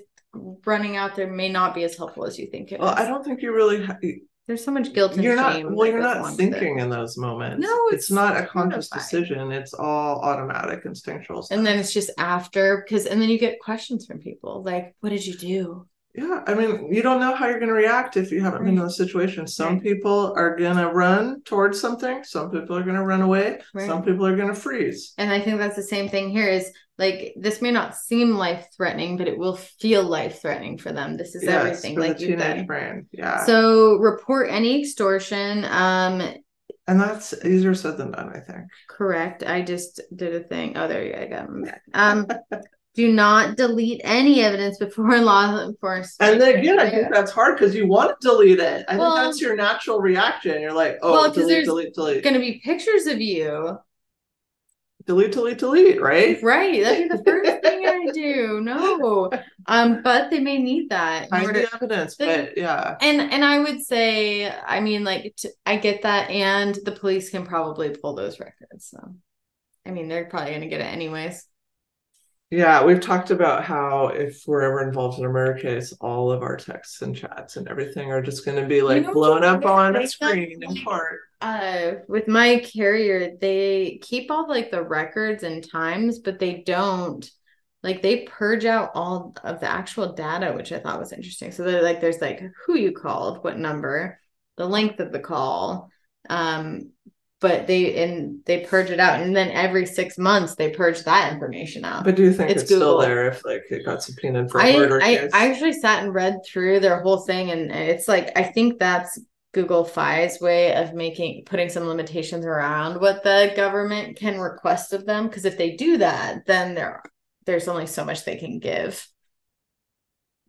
[0.66, 2.98] running out there may not be as helpful as you think it Well, is.
[2.98, 3.86] I don't think you really.
[4.48, 5.72] There's so much guilt and you're not.
[5.72, 7.64] Well, you're not thinking in those moments.
[7.64, 8.98] No, it's, it's not a conscious mortified.
[8.98, 9.52] decision.
[9.52, 11.44] It's all automatic, instinctual.
[11.44, 11.56] Stuff.
[11.56, 15.10] And then it's just after because and then you get questions from people like, "What
[15.10, 18.30] did you do?" Yeah, I mean, you don't know how you're going to react if
[18.30, 18.84] you haven't been in Right.
[18.84, 19.46] the situation.
[19.46, 19.82] Some Right.
[19.82, 22.22] people are going to run towards something.
[22.22, 23.60] Some people are going to run away.
[23.72, 23.86] Right.
[23.86, 25.14] Some people are going to freeze.
[25.16, 28.66] And I think that's the same thing here is like this may not seem life
[28.76, 31.16] threatening, but it will feel life threatening for them.
[31.16, 32.66] This is Yes, everything, like you said.
[32.66, 33.06] brain.
[33.12, 35.64] Yeah, So report any extortion.
[35.64, 36.20] Um,
[36.88, 38.28] and that's easier said than done.
[38.28, 38.66] I think.
[38.90, 39.44] correct.
[39.44, 40.76] I just did a thing.
[40.76, 41.20] Oh, there you go.
[41.20, 41.82] I got them back.
[41.94, 42.26] Um,
[42.94, 46.32] do not delete any evidence before law enforcement.
[46.32, 48.84] And then again, I think that's hard because you want to delete it.
[48.88, 50.60] I Well- think that's your natural reaction.
[50.60, 53.78] You're like, oh, Well, delete, there's delete, delete, going to be pictures of you
[55.04, 56.40] delete, delete, delete, right?
[56.44, 56.80] Right.
[56.82, 58.60] That'd be the first thing I do.
[58.60, 59.30] No.
[59.66, 61.28] Um, but they may need that.
[61.32, 65.48] order- the evidence, They- but yeah, and and I would say, I mean, like t-
[65.66, 68.86] I get that, and the police can probably pull those records.
[68.90, 68.98] So,
[69.86, 71.46] I mean, they're probably gonna get it anyways.
[72.52, 72.84] Yeah.
[72.84, 76.56] We've talked about how if we're ever involved in a murder case, all of our
[76.56, 79.96] texts and chats and everything are just going to be like know blown up on
[79.96, 81.20] a screen in court.
[81.40, 87.28] Uh, with my carrier, they keep all like the records and times, but they don't
[87.82, 91.50] like they purge out all of the actual data, which I thought was interesting.
[91.52, 94.20] So they're like, there's like who you called, what number,
[94.56, 95.90] the length of the call,
[96.28, 96.91] um,
[97.42, 101.32] but they and they purge it out, and then every six months they purge that
[101.32, 102.04] information out.
[102.04, 104.64] But do you think It's it's, still there if like it got subpoenaed for a
[104.64, 105.30] I, murder I case?
[105.34, 109.18] I actually sat and read through their whole thing, and it's like I think that's
[109.52, 115.04] Google Fi's way of making putting some limitations around what the government can request of
[115.04, 115.26] them.
[115.26, 117.02] Because if they do that, then there
[117.44, 119.04] there's only so much they can give.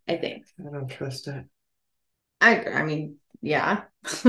[0.06, 0.44] I think.
[0.60, 1.44] I don't trust it.
[2.40, 3.82] I I mean, yeah.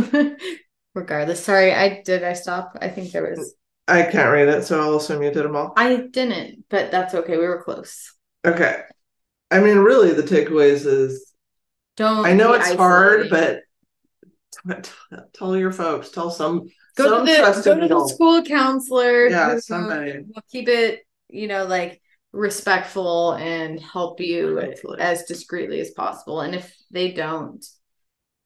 [0.96, 2.24] Regardless, sorry, I did.
[2.24, 2.78] I stop.
[2.82, 3.54] I think there was.
[3.88, 5.74] I can't read it, so I'll assume you did them all.
[5.78, 7.38] I didn't, but that's okay.
[7.38, 8.14] We were close.
[8.44, 8.82] Okay.
[9.52, 11.32] I mean, really, the takeaways is
[11.98, 12.26] Don't.
[12.26, 13.60] I know it's hard, but
[14.68, 18.42] t- t- tell your folks, tell some go some to the go to the school
[18.44, 20.20] counselor Yeah, who somebody.
[20.34, 25.00] will keep it you know like respectful and help you Hopefully.
[25.00, 27.66] as discreetly as possible and if they don't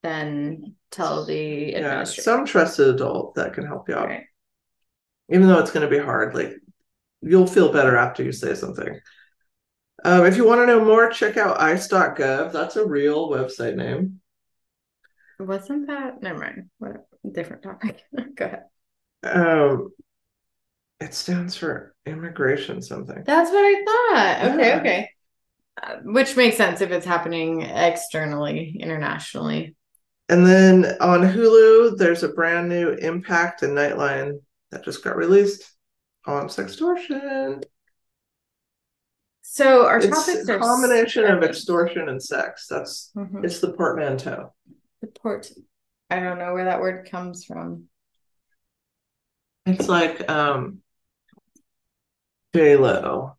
[0.03, 4.07] then tell the Yeah, some trusted adult that can help you out.
[4.07, 4.23] Right.
[5.29, 6.53] Even though it's going to be hard, like
[7.21, 8.99] you'll feel better after you say something.
[10.05, 12.51] Um, if you want to know more, check out ice.gov.
[12.53, 14.21] That's a real website name.
[15.39, 18.01] wasn't that never mind what different topic
[18.35, 18.63] go ahead
[19.23, 19.91] Um,
[20.99, 23.23] it stands for immigration something.
[23.25, 24.79] that's what i thought okay Yeah.
[24.79, 25.09] okay
[25.81, 29.75] uh, which makes sense if it's happening externally internationally
[30.29, 34.39] And then on Hulu, there's a brand new Impact and Nightline
[34.71, 35.63] that just got released
[36.27, 37.63] on sextortion.
[39.41, 42.67] so our It's topics a are combination of extortion and sex.
[42.67, 43.43] That's Mhm.
[43.43, 44.53] it's the portmanteau.
[45.01, 45.49] the port
[46.11, 47.85] i don't know where that word comes from
[49.65, 50.81] It's like um
[52.53, 53.37] J Lo.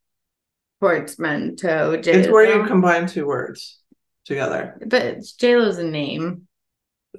[0.81, 3.79] portmanteau It's where you combine two words
[4.25, 4.77] together.
[4.87, 6.49] but J Lo's a name.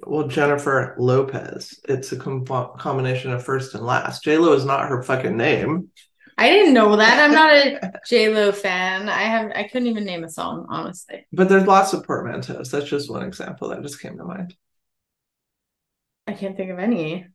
[0.06, 1.80] Well, Jennifer Lopez.
[1.88, 4.24] It's a com- combination of first and last.
[4.24, 5.90] J Lo is not her fucking name.
[6.38, 7.22] I didn't know that.
[7.24, 9.10] I'm not a J Lo fan.
[9.10, 11.26] I have I couldn't even name a song, honestly.
[11.34, 12.72] But there's lots of portmanteaus.
[12.72, 14.56] That's just one example that just came to mind.
[16.28, 17.16] I can't think of any.
[17.16, 17.26] Is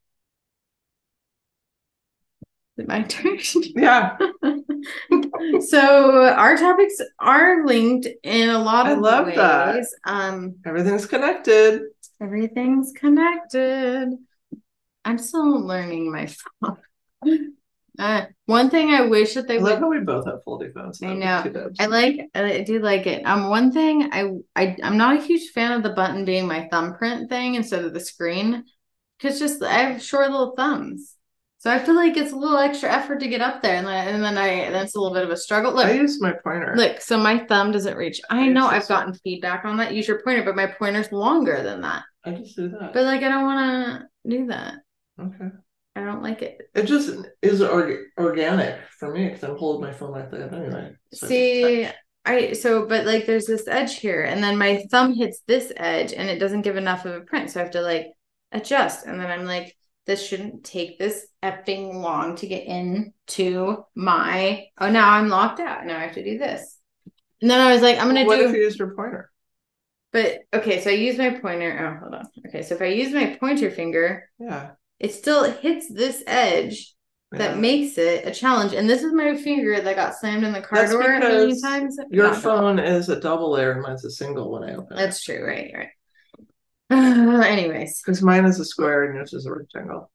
[2.79, 3.39] it my turn?
[3.77, 4.17] Yeah.
[5.61, 9.37] so our topics are linked in a lot I of love ways.
[9.37, 9.85] that.
[10.05, 11.83] Um, Everything's connected.
[12.21, 14.11] Everything's connected.
[15.05, 16.79] I'm still learning my phone.
[17.99, 21.03] Uh, one thing I wish that they I would how we both have foldy phones.
[21.03, 21.71] I know.
[21.79, 23.23] I like I do like it.
[23.25, 26.69] Um one thing I I I'm not a huge fan of the button being my
[26.71, 28.65] thumbprint thing instead of the screen.
[29.21, 31.16] Cause just I have short little thumbs.
[31.67, 34.07] So I feel like it's a little extra effort to get up there and then
[34.07, 35.75] and then I then it's a little bit of a struggle.
[35.75, 36.75] Look, I use my pointer.
[36.77, 38.21] look, so my thumb doesn't reach.
[38.31, 39.93] I It's know I've gotten feedback on that.
[39.93, 42.05] Use your pointer, but my pointer's longer than that.
[42.25, 42.93] I just do that.
[42.93, 44.75] But like I don't wanna do that.
[45.21, 45.49] okay.
[45.97, 46.71] I don't like it.
[46.77, 50.93] It just is org- organic for me because I'm holding my phone like that anyway.
[51.15, 51.89] So See,
[52.25, 56.13] I so but like there's this edge here, and then my thumb hits this edge,
[56.13, 58.07] and it doesn't give enough of a print, so I have to like
[58.53, 64.67] adjust, and then I'm like, this shouldn't take this effing long to get into my.
[64.79, 65.85] Oh, now I'm locked out.
[65.85, 66.79] Now I have to do this.
[67.43, 68.49] And then I was like, I'm gonna what do.
[68.49, 69.31] if you used your pointer?
[70.13, 71.79] But okay, so I use my pointer.
[71.79, 72.25] Oh, hold on.
[72.49, 74.71] Okay, so if I use my pointer finger, Yeah.
[74.99, 76.95] it still hits this edge
[77.33, 77.61] that yeah.
[77.61, 78.73] makes it a challenge.
[78.73, 81.61] And this is my finger that got slammed in the car That's door a million
[81.61, 81.99] times.
[82.11, 85.01] Your Not phone is a double layer and mine's a single when I open it.
[85.01, 85.71] That's true, right?
[85.75, 85.89] Right.
[86.91, 86.95] Uh,
[87.47, 90.11] anyways, Because mine is a square and yours is a rectangle.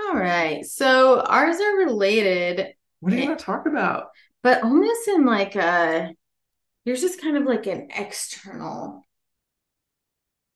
[0.00, 0.64] all right.
[0.64, 4.08] So ours are related, What are you going to talk about?
[4.42, 6.10] but almost in like a.
[6.84, 9.02] Yours is kind of like an external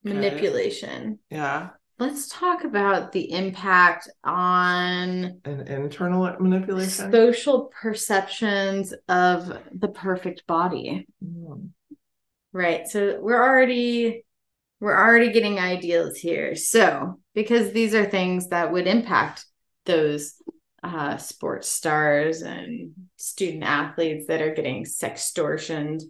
[0.05, 0.15] Okay.
[0.15, 1.19] manipulation.
[1.29, 1.69] Yeah.
[1.99, 7.11] Let's talk about the impact on An internal manipulation.
[7.11, 11.05] social perceptions of the perfect body.
[11.23, 11.69] Mm.
[12.53, 12.87] Right.
[12.87, 14.25] So we're already
[14.81, 16.55] we're already getting ideals here.
[16.55, 19.45] So because these are things that would impact
[19.85, 20.33] those
[20.83, 26.01] uh, sports stars and student athletes that are getting sextortioned.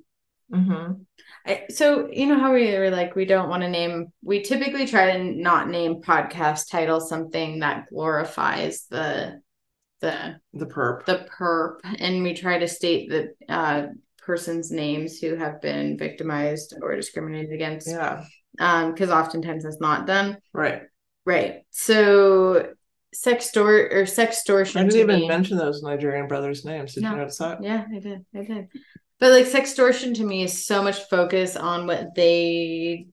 [0.52, 1.06] Mhm.
[1.46, 4.08] I, so you know how we were like we don't want to name.
[4.24, 9.42] We typically try to not name podcast titles something that glorifies the
[10.02, 11.06] the The perp.
[11.06, 13.88] the perp and we try to state the uh
[14.26, 18.24] person's names who have been victimized or discriminated against yeah.
[18.60, 20.84] Um because oftentimes that's not done Right.
[21.26, 22.70] right so
[23.16, 26.94] sextor or I sextortion didn't even me, mention those Nigerian brothers' names.
[26.94, 27.12] Did No.
[27.12, 27.62] you notice that?
[27.64, 28.68] yeah i did i did
[29.20, 33.08] but like sextortion to me is so much focus on what they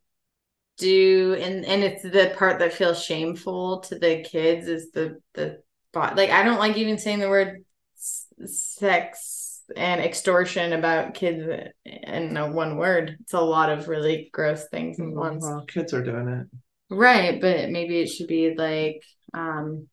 [0.79, 5.61] do and and it's the part that feels shameful to the kids is the the
[5.92, 7.64] bot like i don't like even saying the word
[7.96, 9.38] sex
[9.76, 11.46] and extortion about kids
[11.85, 15.92] in a one word it's a lot of really gross things at once Well, kids
[15.92, 16.46] are doing it.
[16.94, 19.02] right but maybe it should be like
[19.35, 19.88] um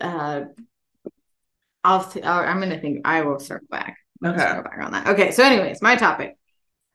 [0.00, 0.42] uh
[1.84, 4.36] I'll, th- I'll I'm gonna think I will circle back Okay.
[4.36, 5.08] go back on that.
[5.08, 6.36] Okay, so anyways, my topic.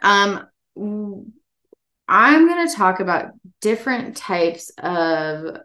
[0.01, 0.47] Um
[2.07, 5.57] I'm going to talk about different types of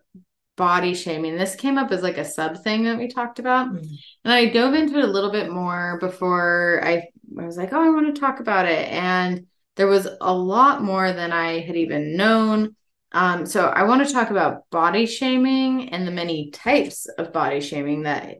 [0.57, 1.37] body shaming.
[1.37, 3.69] This came up as like a sub thing that we talked about.
[3.69, 3.99] Mhm.
[4.25, 7.83] And I dove into it a little bit more before I I was like, "Oh,
[7.83, 11.77] I want to talk about it." And there was a lot more than I had
[11.77, 12.77] even known.
[13.13, 17.61] Um, so I want to talk about body shaming and the many types of body
[17.61, 18.37] shaming that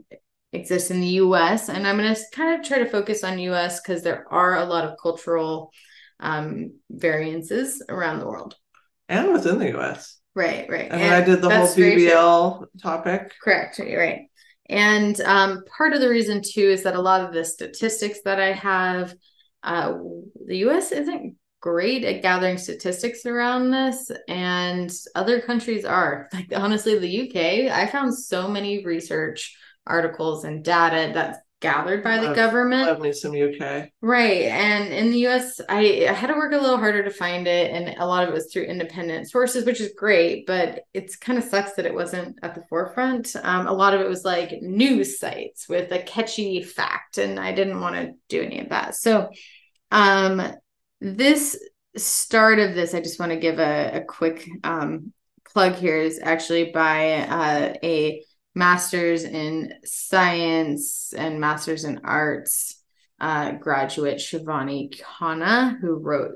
[0.53, 1.69] exist in the US.
[1.69, 4.65] And I'm going to kind of try to focus on US because there are a
[4.65, 5.73] lot of cultural
[6.21, 8.57] um, variances around the world.
[9.09, 10.16] And within the US.
[10.37, 10.93] Right, right.
[10.93, 12.11] And then I did the whole that's very true.
[12.11, 13.35] BBL topic.
[13.43, 13.79] Correct.
[13.79, 14.29] Right.
[14.69, 18.39] And um, part of the reason too is that a lot of the statistics that
[18.39, 19.15] I have,
[19.63, 19.95] uh,
[20.45, 26.29] the US isn't great at gathering statistics around this, and other countries are.
[26.35, 32.19] Like honestly, the UK, I found so many research articles and data that's gathered by
[32.19, 32.87] the Love- government.
[32.87, 33.91] Love me some UK.
[34.03, 34.43] Right.
[34.43, 37.71] And in the US, I, I had to work a little harder to find it.
[37.71, 41.39] And a lot of it was through independent sources, which is great, but it's kind
[41.39, 43.35] of sucks that it wasn't at the forefront.
[43.43, 47.53] Um, a lot of it was like news sites with a catchy fact, and I
[47.53, 48.95] didn't want to do any of that.
[48.95, 49.31] So,
[49.91, 50.43] um,
[51.01, 51.59] this
[51.97, 55.13] start of this, I just want to give a, a quick um,
[55.53, 58.23] plug here is actually by uh, a
[58.57, 62.83] master's in science and master's in arts
[63.21, 66.33] uh, graduate Shivani Khanna, who wrote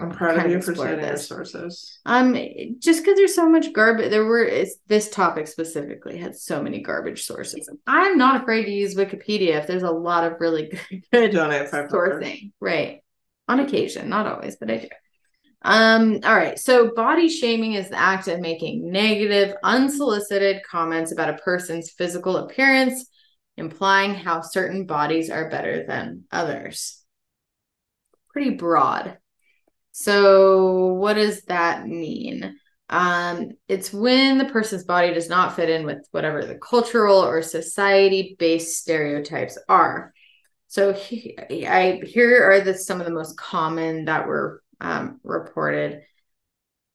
[0.00, 1.98] I'm proud of you for citing sources.
[2.06, 2.34] um
[2.78, 4.48] just because there's so much garbage there were
[4.86, 9.66] this topic specifically had so many garbage sources i'm not afraid to use wikipedia if
[9.66, 12.22] there's a lot of really good, good Donate five dollars.
[12.24, 13.00] sourcing right
[13.48, 14.88] on occasion not always but i do
[15.62, 21.30] um all right so body shaming is the act of making negative unsolicited comments about
[21.30, 23.06] a person's physical appearance
[23.58, 27.04] implying how certain bodies are better than others.
[28.32, 29.18] Pretty broad.
[29.92, 32.56] So what does that mean?
[32.88, 37.42] Um it's when the person's body does not fit in with whatever the cultural or
[37.42, 40.14] society based stereotypes are.
[40.68, 41.36] So he,
[41.66, 46.02] I here are the some of the most common that were um, reported.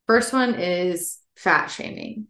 [0.08, 2.28] First one is fat shaming.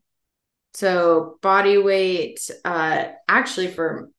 [0.74, 4.10] So body weight, uh, actually for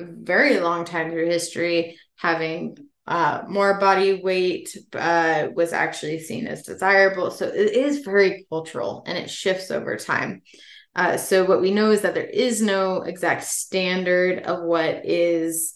[0.00, 2.76] a very long time through history, having
[3.06, 7.30] uh, more body weight uh, was actually seen as desirable.
[7.30, 10.42] So it is very cultural and it shifts over time.
[10.94, 15.74] Uh, so what we know is that there is no exact standard of what is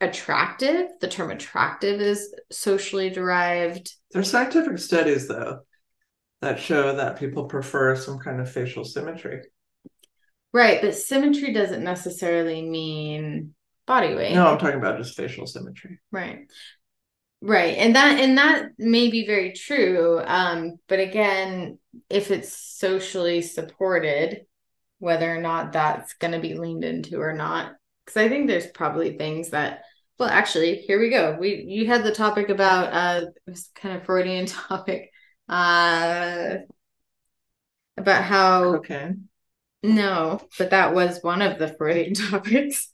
[0.00, 0.88] attractive.
[1.00, 3.92] The term attractive is socially derived.
[4.12, 5.60] There's scientific studies though
[6.42, 9.42] that show that people prefer some kind of facial symmetry.
[10.52, 13.54] Right, but symmetry doesn't necessarily mean
[13.86, 14.34] body weight.
[14.34, 16.00] No, I'm talking about just facial symmetry.
[16.10, 16.50] Right.
[17.42, 17.76] Right.
[17.76, 20.20] And that and that may be very true.
[20.24, 21.78] Um, but again,
[22.08, 24.46] if it's socially supported,
[24.98, 27.72] whether or not that's gonna be leaned into or not.
[28.06, 29.82] Because I think there's probably things that
[30.18, 31.36] well actually here we go.
[31.40, 35.10] We you had the topic about uh it was kind of Freudian topic.
[35.48, 36.58] Uh
[37.96, 39.14] about how Okay.
[39.82, 42.92] no, but that was one of the Freudian topics.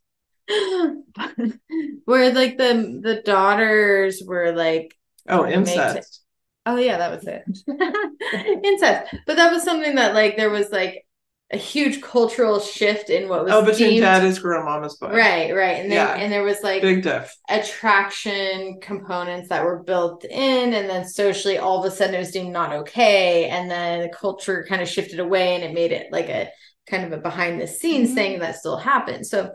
[2.04, 4.94] Where like the the daughters were like
[5.28, 6.22] Oh, incest.
[6.66, 7.44] oh yeah, that was it.
[8.64, 9.14] Incest.
[9.26, 11.06] But that was something that like there was like
[11.52, 15.08] a huge cultural shift in what was Oh, between deemed- daddy's girl, mama's boy.
[15.08, 15.80] Right, right.
[15.82, 16.14] And then Yeah.
[16.14, 17.34] and there was like Big diff.
[17.48, 22.30] attraction components that were built in and then socially all of a sudden it was
[22.30, 26.06] deemed not okay and then the culture kind of shifted away and it made it
[26.10, 26.48] like a
[26.88, 28.14] kind of a behind the scenes Mhm.
[28.14, 29.52] thing that still happened so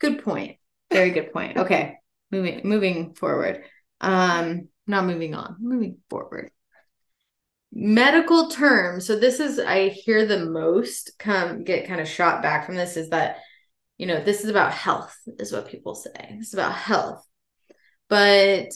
[0.00, 0.56] good point
[0.92, 1.96] very good point okay
[2.30, 3.64] moving moving forward
[4.00, 6.50] um not moving on moving forward
[7.72, 12.64] medical term so this is i hear the most come get kind of shot back
[12.64, 13.38] from this is that
[13.98, 16.36] you know this is about health is what people say.
[16.38, 17.26] It's about health.
[18.08, 18.68] But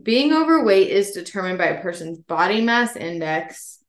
[0.00, 3.82] being overweight is determined by a person's body mass index.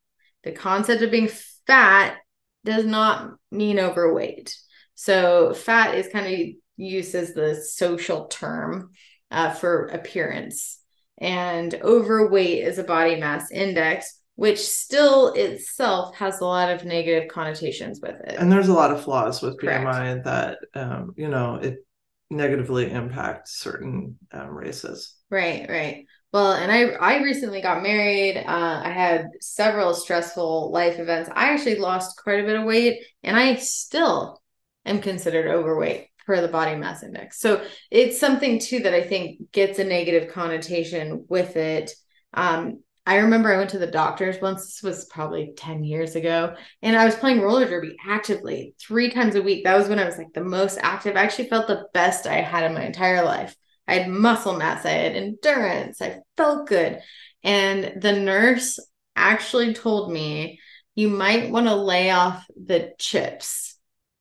[0.44, 1.30] The concept of being
[1.68, 2.18] fat
[2.66, 4.56] does not mean overweight.
[4.96, 8.92] So fat is kind of used as the social term
[9.30, 10.80] uh, for appearance.
[11.18, 17.28] And overweight is a body mass index which still itself has a lot of negative
[17.28, 19.84] connotations with it And there's a lot of flaws with Correct.
[19.84, 21.86] BMI that, um, you know, it
[22.30, 25.16] negatively impacts certain um, races.
[25.30, 26.06] Right, right.
[26.32, 28.38] Well, and I I recently got married.
[28.38, 31.30] Uh, I had several stressful life events.
[31.36, 34.42] I actually lost quite a bit of weight, and I still
[34.86, 37.42] am considered overweight per the body mass index.
[37.42, 41.92] So it's something too that I think gets a negative connotation with it.
[42.34, 44.66] Um, I remember I went to the doctors once.
[44.66, 46.54] This was probably 10 years ago,
[46.84, 49.64] and I was playing roller derby actively three times a week.
[49.64, 51.16] That was when I was like the most active.
[51.16, 53.56] I actually felt the best I had in my entire life.
[53.88, 57.02] I had muscle mass, I had endurance, I felt good.
[57.44, 58.78] And the nurse
[59.16, 60.60] actually told me,
[60.94, 63.69] you might want to lay off the chips.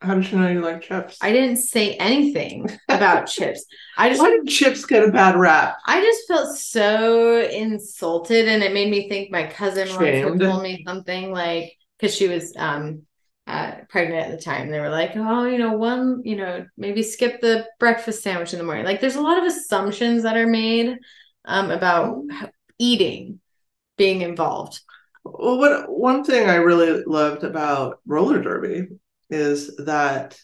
[0.01, 1.19] How did you know you like chips?
[1.21, 3.65] I didn't say anything about chips.
[3.97, 5.77] I just Why did chips get a bad rap?
[5.87, 10.41] I just felt so insulted and it made me think my cousin Shamed.
[10.41, 13.03] told me something like because she was um
[13.49, 14.71] uh pregnant at the time.
[14.71, 18.61] They were like, oh, you know, one, you know, maybe skip the breakfast sandwich in
[18.61, 18.85] the morning.
[18.85, 20.97] Like there's a lot of assumptions that are made
[21.45, 22.23] um about
[22.79, 23.41] eating
[23.97, 24.81] being involved.
[25.25, 28.87] Well, what one thing I really loved about roller derby
[29.31, 30.39] is that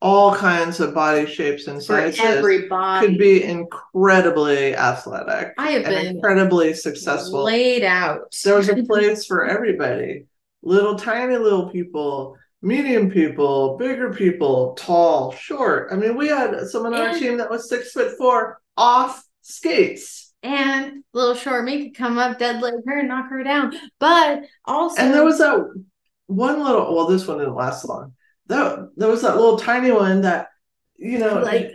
[0.00, 5.94] all kinds of body shapes and sizes everybody could be incredibly athletic I have and
[5.94, 7.44] been incredibly successful.
[7.44, 8.32] laid out.
[8.44, 10.26] There was a place for everybody.
[10.62, 15.88] Little tiny little people, medium people, bigger people, tall, short.
[15.92, 20.32] I mean, we had someone on our team that was six foot four off skates.
[20.44, 23.74] and little short me could come up, deadlift her, and knock her down.
[23.98, 25.58] But also And there was that
[26.26, 28.12] one little well, this one didn't last long.
[28.48, 30.48] That there was that little tiny one that
[30.96, 31.72] you know like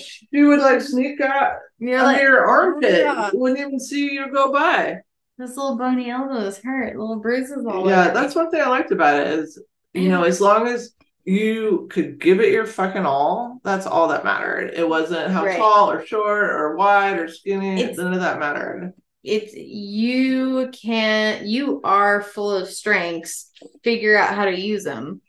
[0.00, 3.00] she would like sneak out you're like your oh, armpit.
[3.00, 3.30] yeah.
[3.32, 4.98] Wouldn't even see you go by.
[5.38, 8.14] This little bony elbows hurt, little bruises all yeah, over.
[8.14, 9.60] that's one thing I liked about it is
[9.94, 10.92] you know, as long as
[11.24, 14.72] you could give it your fucking all, that's all that mattered.
[14.74, 15.58] It wasn't how Right.
[15.58, 17.80] tall or short or wide or skinny.
[17.80, 18.92] It's- none of that mattered.
[19.22, 23.50] It's you can you are full of strengths.
[23.84, 25.20] Figure out how to use them.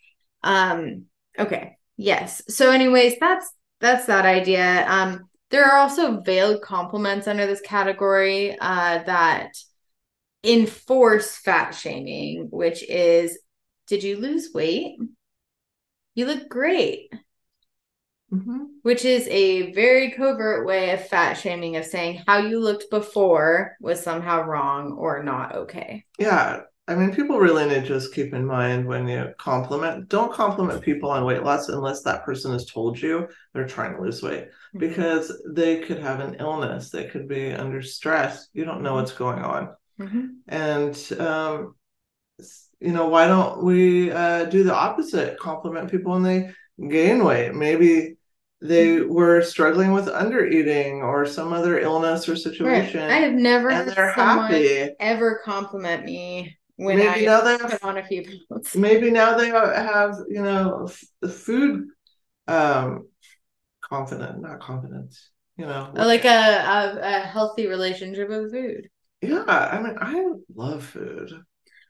[0.44, 1.06] Um.
[1.38, 1.78] Okay.
[1.98, 2.42] Yes.
[2.48, 4.86] So, anyways, that's that's that idea.
[4.88, 5.30] Um.
[5.50, 9.50] There are also veiled compliments under this category uh, that
[10.46, 13.38] enforce fat shaming, which is,
[13.88, 14.98] did you lose weight?
[16.16, 17.12] You look great.
[18.34, 18.68] Mhm.
[18.84, 23.76] which is a very covert way of fat shaming of saying how you looked before
[23.82, 26.06] was somehow wrong or not okay.
[26.18, 26.62] Yeah.
[26.88, 30.82] I mean, people really need to just keep in mind when you compliment, don't compliment
[30.82, 34.48] people on weight loss unless that person has told you they're trying to lose weight
[34.78, 36.90] because they could have an illness.
[36.90, 38.48] They could be under stress.
[38.54, 39.70] You don't know what's going on.
[40.00, 40.30] Mhm.
[40.48, 41.76] And um,
[42.80, 45.38] you know, why don't we uh, do the opposite?
[45.40, 46.52] Compliment people when they
[46.90, 47.54] gain weight.
[47.54, 48.16] Maybe
[48.60, 53.02] they were struggling with under eating or some other illness or situation.
[53.02, 53.12] Right.
[53.12, 54.92] I have never and they're someone happy.
[55.00, 58.76] ever compliment me when Maybe I now they have on a few pounds.
[58.76, 61.88] maybe now they have you know f- food
[62.48, 63.08] um
[63.82, 68.90] confident not confidence you know Like a, a a healthy relationship with food.
[69.22, 71.32] yeah i mean i love food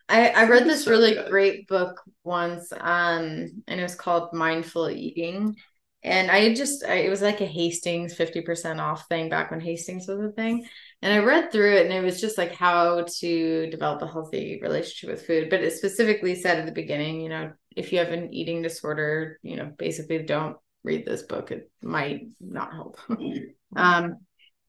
[0.10, 5.56] I, I read this really great book once, um, and it was called Mindful Eating.
[6.04, 10.08] And I just, I, it was like a Hastings 50% off thing back when Hastings
[10.08, 10.68] was a thing.
[11.02, 14.60] And I read through it, and it was just like how to develop a healthy
[14.62, 15.50] relationship with food.
[15.50, 19.40] But it specifically said at the beginning, you know, if you have an eating disorder,
[19.44, 21.52] you know, basically don't read this book.
[21.52, 22.98] It might not help.
[23.76, 24.18] um,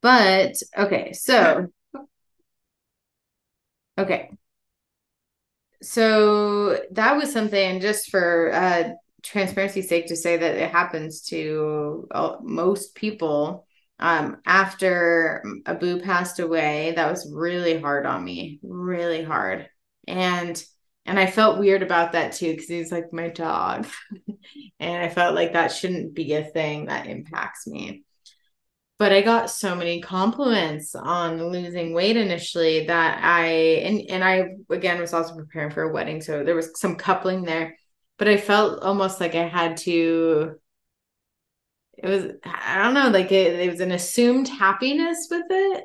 [0.02, 1.68] but okay, so
[3.98, 4.30] okay
[5.82, 8.90] so that was something just for uh
[9.22, 13.66] transparency's sake to say that it happens to uh, most people
[13.98, 19.68] um after abu passed away that was really hard on me really hard.
[20.08, 20.62] And
[21.06, 23.86] and i felt weird about that too because he's like my dog.
[24.80, 28.04] And i felt like that shouldn't be a thing that impacts me.
[28.98, 33.46] But I got so many compliments on losing weight initially that I
[33.82, 37.42] and and I again was also preparing for a wedding, so there was some coupling
[37.42, 37.76] there.
[38.22, 40.54] But I felt almost like I had to.
[41.98, 45.84] It was I don't know, like it, it was an assumed happiness with it,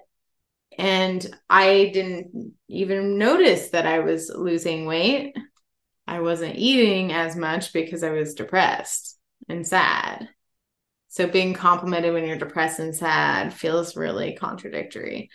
[0.77, 5.35] and I didn't even notice that I was losing weight.
[6.05, 9.17] I wasn't eating as much because I was depressed
[9.49, 10.29] and sad.
[11.07, 15.31] So being complimented when you're depressed and sad feels really contradictory.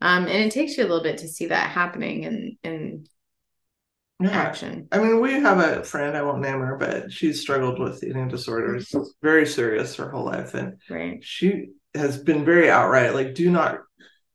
[0.00, 3.06] Um, and it takes you a little bit to see that happening in in
[4.20, 4.88] yeah action.
[4.92, 8.28] i mean we have a friend i won't name her but she's struggled with eating
[8.28, 9.04] disorders mm-hmm.
[9.22, 11.22] very serious her whole life and Right.
[11.22, 13.80] she has been very outright like do not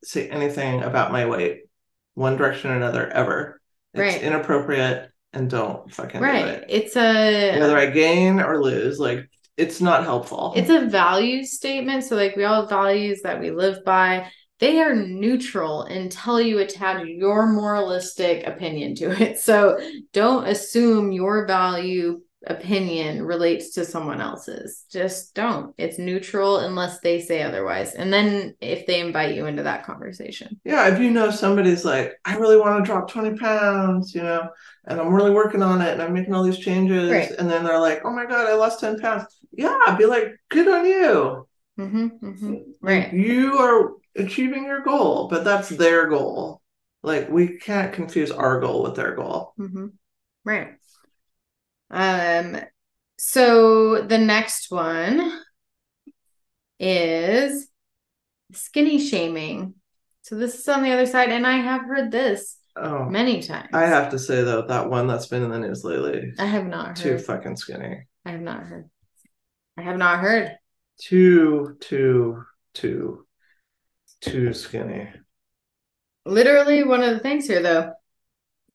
[0.04, 1.62] say anything about my weight
[2.14, 3.60] one direction or another ever
[3.94, 4.22] it's Right.
[4.22, 6.46] inappropriate and don't fucking do Right.
[6.46, 11.44] it It's a whether i gain or lose like it's not helpful it's a value
[11.44, 12.04] statement.
[12.04, 14.30] So like we all have values that we live by.
[14.62, 19.38] They are neutral until you attach your moralistic opinion to it.
[19.48, 19.78] So
[20.12, 24.84] don't assume your value opinion relates to someone else's.
[24.90, 25.74] Just don't.
[25.78, 27.94] It's neutral unless they say otherwise.
[27.94, 30.60] And then if they invite you into that conversation.
[30.64, 34.48] yeah if you know somebody's like i really want to drop 20 pounds you know
[34.86, 37.30] and i'm really working on it and i'm making all these changes Right.
[37.38, 40.28] and then they're like oh my god i lost 10 pounds yeah i'd be like
[40.50, 43.12] good on you hmm hmm Right.
[43.12, 46.60] you are achieving your goal but that's their goal
[47.02, 49.86] like we can't confuse our goal with their goal hmm
[50.44, 50.74] Right.
[51.90, 52.56] Um,
[53.16, 55.40] so the next one
[56.80, 57.68] is
[58.52, 59.74] skinny shaming.
[60.22, 63.68] So this is on the other side, and I have heard this oh many times.
[63.74, 66.66] i have to say though that one that's been in the news lately I have
[66.66, 68.88] not too fucking skinny I have not heard.
[69.76, 70.56] I have not heard.
[70.98, 72.42] too too
[72.72, 73.21] too
[74.22, 75.08] too skinny
[76.24, 77.94] Literally, one of the things here, though,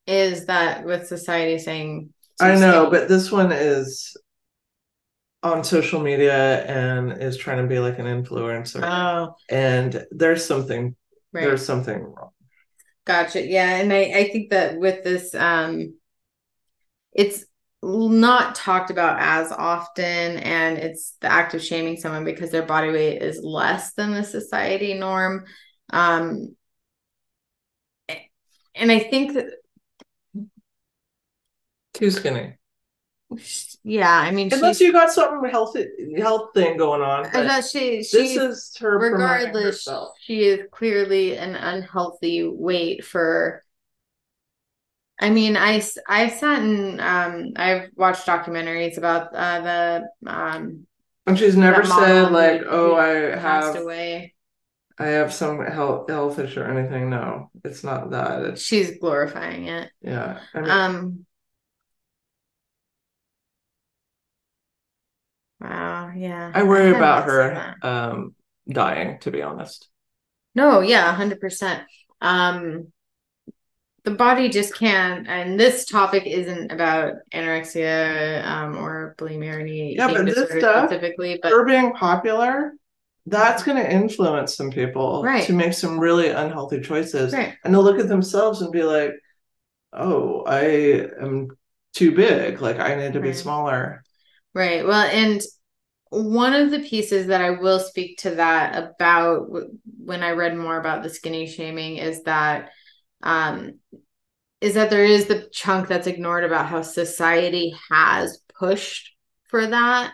[0.06, 2.90] is that with society saying, I know, skinny.
[2.90, 4.18] but this one is
[5.44, 8.82] on social media and is trying to be like an influencer.
[8.84, 10.96] oh, and there's something
[11.32, 11.46] right.
[11.46, 12.32] there's something wrong.
[13.06, 13.48] Gotcha.
[13.48, 15.94] Yeah, and I I think that with this um
[17.14, 17.46] it's
[17.84, 22.90] not talked about as often and it's the act of shaming someone because their body
[22.90, 25.46] weight is less than the society norm.
[25.92, 26.56] Um
[28.76, 29.48] and I think that
[31.94, 32.56] Too skinny.
[33.84, 35.86] yeah, I mean Unless she's you got something healthy
[36.18, 37.26] health thing going on.
[37.28, 39.88] I but she this she is her regardless
[40.22, 43.64] she is clearly an unhealthy weight for
[45.20, 50.88] I mean, I I've sat and um I've watched documentaries about uh the um
[51.26, 54.36] And she's never said like, who- "Oh, who I have away.
[55.00, 58.44] I have some health health issue or anything." No, it's not that.
[58.44, 59.92] It's She's glorifying it.
[60.02, 60.40] yeah.
[60.54, 61.26] I mean, Um
[65.60, 66.52] Wow, yeah.
[66.54, 68.36] I worry hadn't about her um
[68.70, 69.20] dying.
[69.20, 69.90] To be honest.
[70.56, 71.84] No, yeah, 100%.
[72.22, 72.92] Um
[74.08, 79.96] the body just can't and this topic isn't about anorexia um or bulimia or any
[79.96, 82.74] Yeah, but this stuff, specifically, but her being popular,
[83.26, 85.44] that's going to influence some people Right.
[85.48, 87.34] to make some really unhealthy choices.
[87.34, 87.56] right.
[87.64, 89.12] And they'll look at themselves and be like,
[89.92, 90.62] oh, I
[91.22, 91.50] am
[91.94, 92.62] too big.
[92.62, 94.04] Like I need to be smaller.
[94.54, 94.88] Right.
[94.88, 95.42] Well, and
[96.10, 99.78] one of the pieces that I will speak to that about w-
[100.10, 102.70] when I read more about the skinny shaming is that
[103.24, 103.74] um
[104.62, 109.14] is that there is the chunk that's ignored about how society has pushed
[109.50, 110.14] for that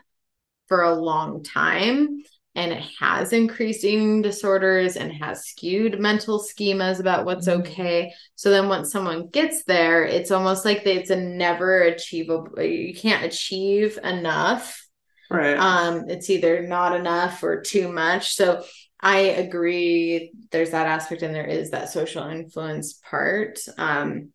[0.67, 2.23] for a long time
[2.55, 7.61] and it has increased eating disorders and has skewed mental schemas about what's Mhm.
[7.61, 12.93] okay so then once someone gets there it's almost like it's a never achievable you
[12.93, 14.85] can't achieve enough
[15.29, 15.57] Right.
[15.57, 18.63] um it's either not enough or too much so
[19.03, 24.29] i agree there's that aspect and there is that social influence part um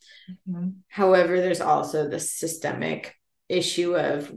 [0.46, 0.74] Mhm.
[0.88, 3.14] however there's also the systemic
[3.48, 4.30] issue of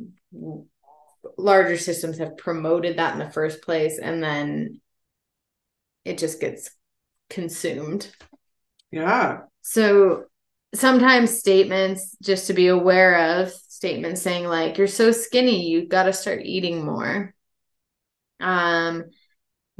[1.37, 4.81] larger systems have promoted that in the first place and then
[6.05, 6.71] it just gets
[7.29, 8.09] consumed
[8.89, 9.41] Yeah.
[9.61, 10.25] so
[10.73, 16.03] sometimes statements, just to be aware of, statements saying like, "You're so skinny, you got
[16.03, 17.33] to start eating more."
[18.39, 19.05] Um,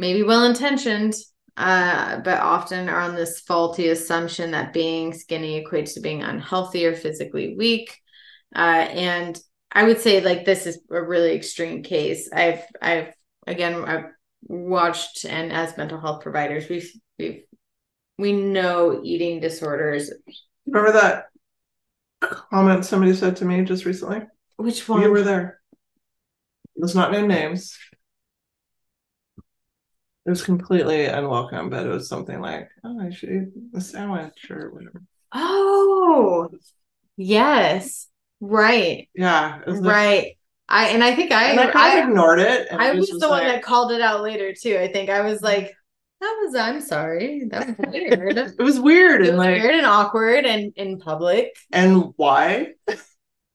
[0.01, 1.13] maybe well intentioned,
[1.57, 6.87] uh, but often are on this faulty assumption that being skinny equates to being unhealthy
[6.87, 7.95] or physically weak.
[8.53, 9.39] Uh, and
[9.71, 12.29] I would say like this is a really extreme case.
[12.33, 13.13] I've I've
[13.45, 14.05] again I've
[14.43, 17.43] watched and as mental health providers we've we've
[18.17, 20.11] we know eating disorders.
[20.65, 21.25] Remember that
[22.21, 24.21] comment somebody said to me just recently?
[24.57, 25.03] Which one?
[25.03, 25.61] You were there.
[26.75, 27.77] Let's not name names.
[30.25, 34.51] It was completely unwelcome, but it was something like, "Oh, I should eat a sandwich
[34.51, 35.01] or whatever."
[35.33, 36.49] Oh,
[37.17, 38.07] yes.
[38.39, 39.09] Right.
[39.15, 40.37] Yeah, it was like- Right.
[40.69, 42.67] I and I think I I kind I, of ignored it.
[42.71, 44.77] I it was just the one that called it out later too.
[44.77, 45.73] I think I was like,
[46.21, 47.43] that was I'm sorry.
[47.49, 48.37] That was weird.
[48.37, 51.53] it It was weird was and like, weird and awkward and in public.
[51.73, 52.73] and why?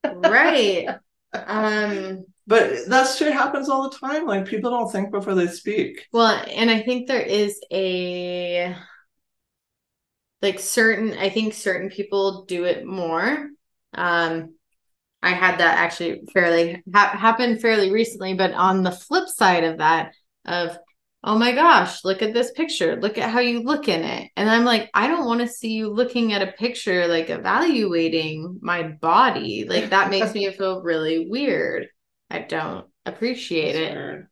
[0.05, 0.89] Right.
[1.33, 4.25] um But that shit happens all the time.
[4.27, 6.07] Like people don't think before they speak.
[6.13, 8.77] Well, and I think there is a
[10.43, 13.49] like certain I think certain people do it more.
[13.95, 14.55] Um
[15.23, 19.79] I had that actually fairly ha- happen fairly recently, but on the flip side of
[19.79, 20.13] that
[20.45, 20.79] of
[21.25, 22.95] oh my gosh, look at this picture.
[23.01, 24.31] Look at how you look in it.
[24.37, 28.61] And I'm like, I don't want to see you looking at a picture like evaluating
[28.63, 29.65] my body.
[29.69, 31.89] Like that makes me feel really weird.
[32.31, 34.25] I don't appreciate it.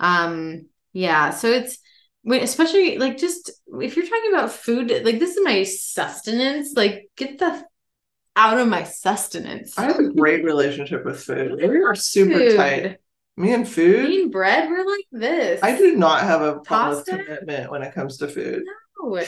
[0.00, 1.78] Um, yeah, so it's
[2.22, 7.10] when especially like just if you're talking about food, like this is my sustenance, like
[7.16, 7.64] get the
[8.34, 9.78] out of my sustenance.
[9.78, 11.58] I have a great relationship with food.
[11.68, 12.56] We are super Food.
[12.56, 12.96] tight.
[13.38, 14.08] Me and food.
[14.08, 15.60] Me and bread, we're like this.
[15.62, 17.18] I do not have a Pasta?
[17.18, 18.62] commitment when it comes to food.
[19.02, 19.20] No,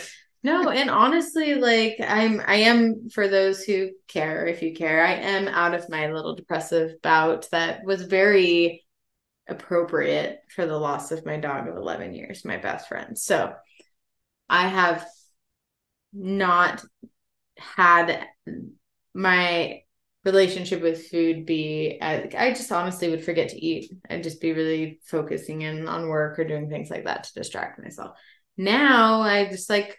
[0.42, 4.46] no, and honestly, like I'm, I am for those who care.
[4.46, 8.84] If you care, I am out of my little depressive bout that was very
[9.48, 13.18] appropriate for the loss of my dog of 11 years, my best friend.
[13.18, 13.52] So
[14.48, 15.06] I have
[16.12, 16.84] not
[17.58, 18.26] had
[19.14, 19.82] my
[20.24, 25.00] relationship with food be I, just honestly would forget to eat and just be really
[25.04, 28.16] focusing in on work or doing things like that to distract myself
[28.56, 29.96] now i just like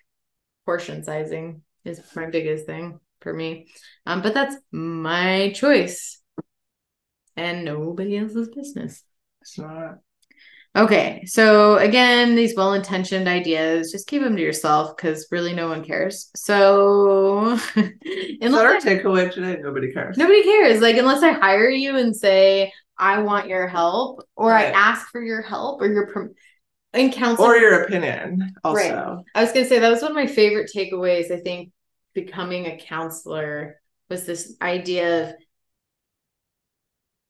[0.69, 3.67] portion sizing is my biggest thing for me
[4.05, 6.21] um but that's my choice
[7.35, 9.03] and nobody else's business
[9.41, 9.95] It's not.
[10.77, 15.67] Okay, so again, these well intentioned ideas, just keep them to yourself because really no
[15.67, 16.29] one cares.
[16.35, 19.57] So, that our I, takeaway today?
[19.59, 20.15] Nobody cares.
[20.15, 24.65] nobody cares, like, unless I hire you and say, I want your help, or I
[24.65, 26.35] ask for your help, or your prom-
[26.93, 27.49] in counseling.
[27.49, 28.75] Or your opinion, also.
[28.75, 29.23] Right.
[29.35, 31.31] I was gonna say that was one of my favorite takeaways.
[31.31, 31.71] I think
[32.13, 33.79] becoming a counselor
[34.09, 35.35] was this idea of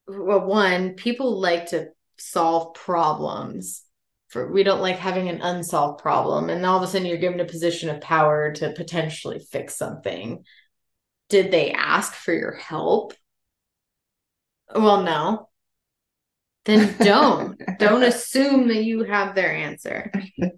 [0.08, 1.88] well, one, people like to
[2.18, 3.84] solve problems.
[4.28, 7.40] For we don't like having an unsolved problem, and all of a sudden you're given
[7.40, 10.44] a position of power to potentially fix something.
[11.28, 13.12] Did they ask for your help?
[14.72, 15.49] Well, no.
[16.64, 17.60] Then don't.
[17.78, 20.10] don't assume that you have their answer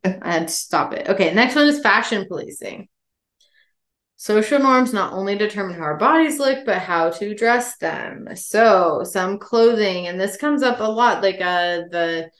[0.04, 1.08] and stop it.
[1.08, 2.88] Okay, next one is fashion policing.
[4.16, 8.28] Social norms not only determine how our bodies look, but how to dress them.
[8.36, 11.22] So, some clothing, and this comes up a lot.
[11.22, 12.30] Like, uh, the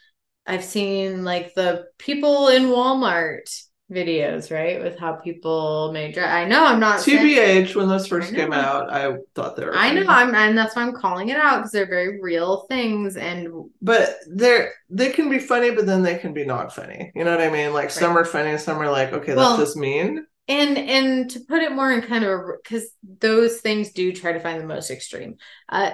[0.47, 3.49] I've seen like the people in Walmart
[3.93, 6.29] videos, right, with how people may dress.
[6.33, 9.77] I know I'm not saying- TBH, when those first came out, I thought they were.
[9.77, 10.05] I know.
[10.09, 13.17] I'm, and that's why I'm calling it out because they're very real things.
[13.17, 13.49] And
[13.81, 17.13] But they're they can be funny, but then they can be not funny.
[17.15, 17.73] You know what I mean?
[17.73, 20.27] Like some are funny, some are like, okay, Well, that's just mean.
[20.49, 22.91] and and to put it more in kind of because
[23.21, 25.37] those things do try to find the most extreme
[25.69, 25.93] uh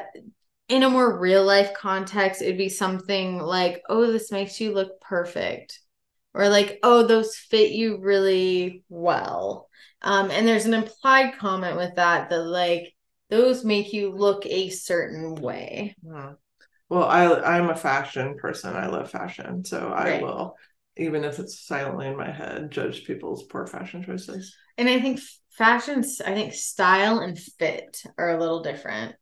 [0.70, 5.00] in a more real life context it'd be something like oh this makes you look
[5.02, 5.80] perfect
[6.34, 9.68] or like oh those fit you really well
[10.02, 12.94] um and there's an implied comment with that that like
[13.30, 16.32] those make you look a certain way Hmm.
[16.88, 18.76] Well, I I'm a fashion person.
[18.76, 20.22] I love fashion, so I Right.
[20.22, 20.56] will,
[20.96, 24.56] even if it's silently in my head, judge people's poor fashion choices.
[24.76, 25.20] and i think
[25.50, 29.14] fashions i think style and fit are a little different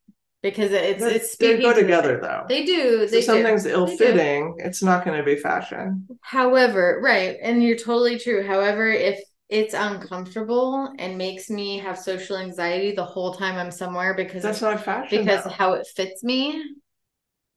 [0.50, 2.46] because it's it's they go to together though.
[2.48, 3.26] they do So they do.
[3.26, 3.70] something's do.
[3.70, 6.06] ill-fitting, it's not going to be fashion.
[6.22, 8.46] However, right, and you're totally true.
[8.46, 9.18] However, if
[9.48, 14.60] it's uncomfortable and makes me have social anxiety the whole time I'm somewhere because That's
[14.62, 15.24] not fashion.
[15.24, 15.50] because though.
[15.50, 16.62] how it fits me.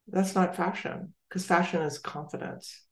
[0.08, 2.82] That's not fashion because fashion is confidence.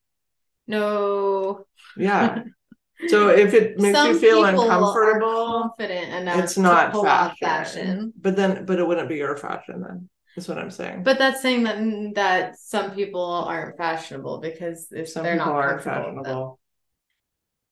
[0.66, 2.44] No, Yeah.
[3.07, 7.36] so if it makes some you feel uncomfortable, confident enough it's not fashion.
[7.40, 8.12] fashion.
[8.20, 10.09] But then, but it wouldn't be your fashion then.
[10.34, 11.03] That's what I'm saying.
[11.05, 15.57] But that's saying that that some people aren't fashionable because if some they're people not
[15.57, 16.24] aren't comfortable with them.
[16.24, 16.61] fashionable.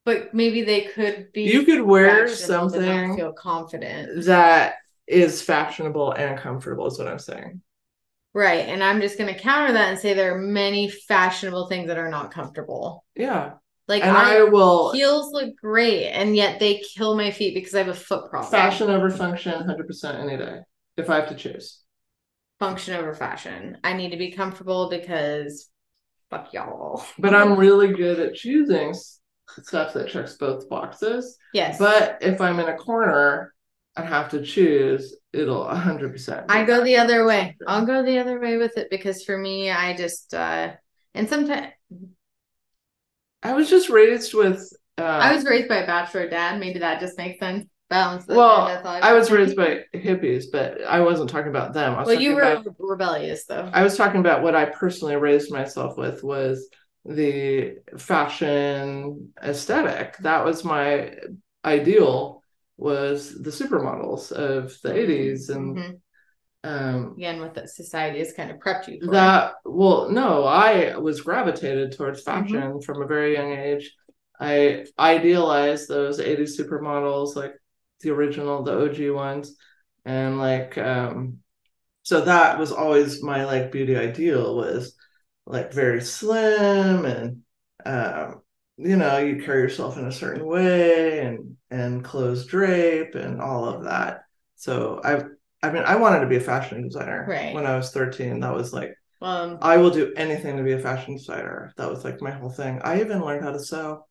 [0.05, 1.43] But maybe they could be.
[1.43, 4.25] You could wear something Feel confident.
[4.27, 6.87] that is fashionable and comfortable.
[6.87, 7.63] Is what I'm saying.
[8.33, 8.69] Right.
[8.69, 11.97] And I'm just going to counter that and say there are many fashionable things that
[11.99, 13.05] are not comfortable.
[13.15, 13.55] Yeah,
[13.89, 17.75] Like and I, I will heels look great and yet they kill my feet because
[17.75, 18.51] I have a foot problem.
[18.51, 20.61] fashion over function 100 percent any day
[20.97, 21.81] if I have to choose.
[22.59, 23.79] Function over fashion.
[23.85, 25.69] I need to be comfortable because
[26.31, 27.05] fuck y'all.
[27.19, 28.95] But I'm really good at choosing
[29.63, 31.37] stuff that checks both boxes.
[31.53, 31.79] Yes.
[31.79, 33.55] But if I'm in a corner
[33.97, 36.47] and have to choose, it'll 100 percent.
[36.49, 37.57] I go the other way.
[37.69, 40.73] I'll go the other way with it because for me, I just uh
[41.15, 41.73] and sometimes
[43.43, 44.69] I was just raised with.
[44.99, 46.59] Uh, I was raised by a bachelor dad.
[46.59, 47.67] Maybe that just makes sense.
[47.89, 48.27] Balance.
[48.27, 48.83] Well.
[48.85, 51.95] I was raised by hippies, but I wasn't talking about them.
[51.95, 53.71] I was Well, you were about rebellious though.
[53.73, 56.69] I was talking about what I personally raised myself with was
[57.05, 60.17] the fashion aesthetic.
[60.19, 61.15] That was my
[61.65, 62.43] ideal
[62.77, 66.01] was the supermodels of the 80s and Mhm.
[66.67, 69.13] Um Again, what that society has kind of prepped you for.
[69.13, 72.55] that well no I was gravitated towards Mm-hmm.
[72.59, 73.93] fashion from a very young age.
[74.41, 77.55] I idealized those 80s supermodels like
[78.01, 79.55] the original the OG ones
[80.05, 81.39] and like um
[82.05, 84.95] so that was always my like beauty ideal was
[85.47, 87.43] like very slim and
[87.87, 88.43] um
[88.79, 93.67] you know you carry yourself in a certain way and and clothes drape and all
[93.67, 94.23] of that
[94.57, 95.23] so i
[95.63, 97.55] i mean i wanted to be a fashion designer Right.
[97.55, 100.79] when i was 13 that was like um, i will do anything to be a
[100.79, 104.07] fashion designer that was like my whole thing i even learned how to sew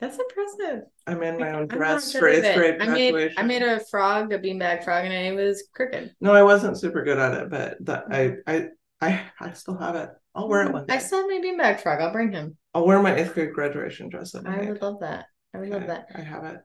[0.00, 0.82] that's impressive.
[1.06, 3.78] i made my own I'm dress for eighth grade I made graduation I made a
[3.88, 6.14] frog, a beanbag frog, and it was crooked.
[6.20, 8.66] no i wasn't super good at it but that i i
[9.00, 11.80] i, I still have it i'll wear it one day I still have my beanbag
[11.80, 12.00] frog.
[12.00, 12.56] I'll bring him.
[12.74, 14.34] I'll wear my eighth grade graduation dress.
[14.34, 15.26] I, would love that.
[15.54, 16.06] I would love that.
[16.14, 16.56] I have it.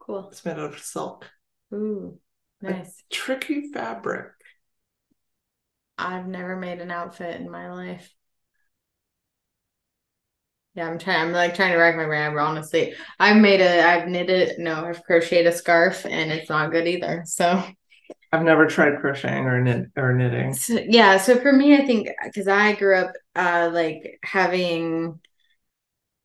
[0.00, 0.28] Cool.
[0.30, 1.30] It's made out of silk.
[1.72, 2.18] Ooh,
[2.62, 3.02] nice.
[3.10, 4.32] Tricky fabric.
[5.98, 8.12] I've never made an outfit in my life.
[10.74, 11.20] Yeah, I'm trying.
[11.20, 12.36] I'm like trying to rack my brain.
[12.38, 13.82] Honestly, I've made a.
[13.82, 14.58] I've knitted.
[14.58, 17.24] No, I've crocheted a scarf, and it's not good either.
[17.26, 17.62] So.
[18.34, 20.54] I've never tried crocheting or knit or knitting.
[20.54, 25.20] So, yeah, so for me, I think because I grew up uh like having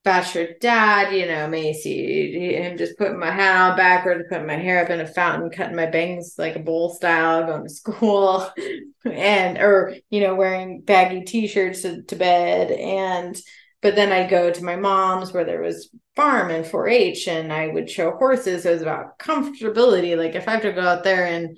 [0.07, 4.81] bachelor dad, you know, Macy, him just putting my hat on backwards, putting my hair
[4.81, 8.49] up in a fountain, cutting my bangs like a bowl style, going to school,
[9.05, 13.35] and or you know, wearing baggy t-shirts to, to bed, and
[13.81, 17.67] but then I'd go to my mom's where there was farm and 4-H, and I
[17.67, 18.63] would show horses.
[18.63, 20.17] So it was about comfortability.
[20.17, 21.57] Like if I have to go out there and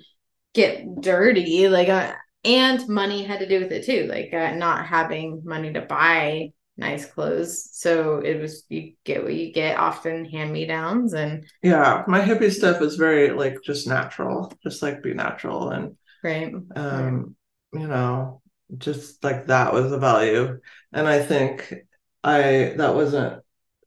[0.54, 2.12] get dirty like uh,
[2.44, 6.50] and money had to do with it too like uh, not having money to buy
[6.80, 11.46] nice clothes so it was you get what you get often hand me downs and
[11.62, 16.54] Yeah, my hippie stuff is very like just natural, just like be natural and right
[16.76, 17.36] um,
[17.72, 18.42] you know,
[18.78, 20.60] just like that was the value.
[20.92, 21.74] And I think
[22.24, 23.42] I that wasn't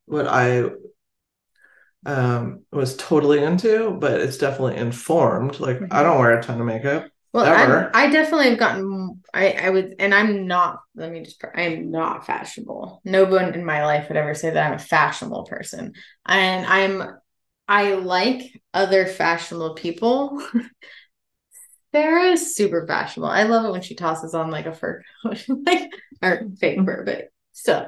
[0.05, 0.69] what I
[2.05, 5.59] um was totally into, but it's definitely informed.
[5.59, 7.07] Like I don't wear a ton of makeup.
[7.33, 8.92] well i definitely have gotten
[9.33, 13.53] i i would and i'm not let me just i am not fashionable no one
[13.53, 15.93] in my life would ever say that i'm a fashionable person
[16.25, 17.15] and i'm
[17.67, 20.41] i like other fashionable people
[21.93, 23.29] Sarah is super fashionable.
[23.29, 25.91] I love it when she tosses on like a fur coat, like
[26.23, 27.87] or fake fur, but still,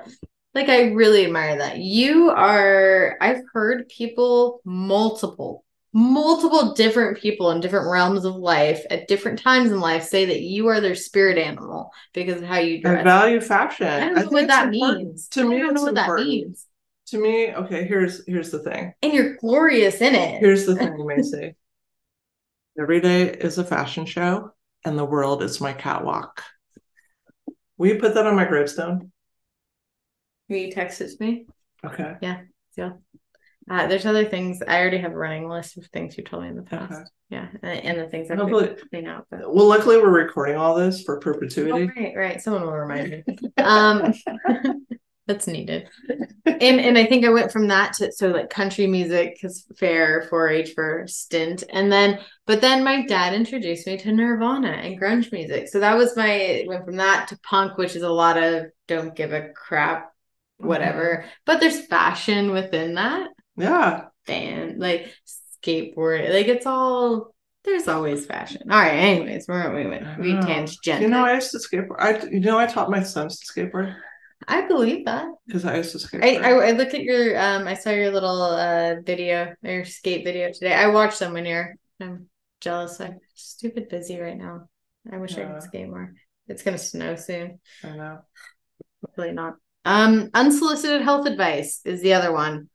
[0.53, 1.80] like I really admire that.
[1.80, 3.17] You are.
[3.19, 5.64] I've heard people, multiple
[5.96, 10.41] multiple different people in different realms of life at different times in life say that
[10.41, 13.00] you are their spirit animal because of how you dress.
[13.00, 13.88] I value fashion.
[13.88, 15.30] I don't know what that means.
[15.30, 16.18] To me, I don't know what important.
[16.18, 16.68] that means.
[17.08, 18.93] To me, okay, here's here's the thing.
[19.02, 20.39] And you're glorious in it.
[20.39, 21.56] Here's the thing, Macy.
[22.78, 24.52] Every day is a fashion show,
[24.84, 26.43] and the world is my catwalk.
[27.78, 29.14] Will you put that on my gravestone?
[30.50, 31.46] Will you text it to me?
[31.86, 32.16] Okay.
[33.70, 34.61] Uh, there's other things.
[34.68, 36.93] I already have a running list of things you told me in the past.
[36.93, 37.03] Okay.
[37.30, 39.26] Yeah, and, and the things I've Hopefully- clean out.
[39.32, 41.91] But Well, luckily we're recording all this for oh, perpetuity.
[41.97, 42.41] right, right.
[42.41, 43.24] Someone will remind me.
[43.57, 44.13] Um,
[45.28, 45.88] that's needed.
[46.45, 50.28] And and I think I went from that to so like country music because fair
[50.32, 55.32] 4-H for stint, and then but then my dad introduced me to Nirvana and grunge
[55.32, 55.68] music.
[55.70, 59.16] So that was my went from that to punk, which is a lot of don't
[59.16, 60.11] give a crap,
[60.57, 61.26] whatever.
[61.47, 63.30] But there's fashion within that.
[63.58, 64.06] Yeah.
[64.28, 65.14] band, like
[65.64, 67.34] skateboard, like it's all
[67.64, 68.72] there's always fashion.
[68.72, 71.01] All right, anyways, we're we went we tangent.
[71.01, 71.95] You know, I used to skateboard.
[71.99, 73.95] I you know I taught my sons to skateboard
[74.47, 75.28] I believe that.
[75.47, 76.43] because I used to skateboard.
[76.43, 80.24] I, I I look at your um I saw your little uh video your skate
[80.24, 80.74] video today.
[80.74, 82.28] I watched them when you're I'm
[82.62, 82.99] jealous.
[82.99, 84.70] I'm stupid busy right now.
[85.12, 86.14] I wish I could skate more.
[86.47, 87.60] It's gonna snow soon.
[87.84, 88.20] I know.
[89.03, 89.56] Hopefully not.
[89.84, 92.70] Um unsolicited health advice is the other one.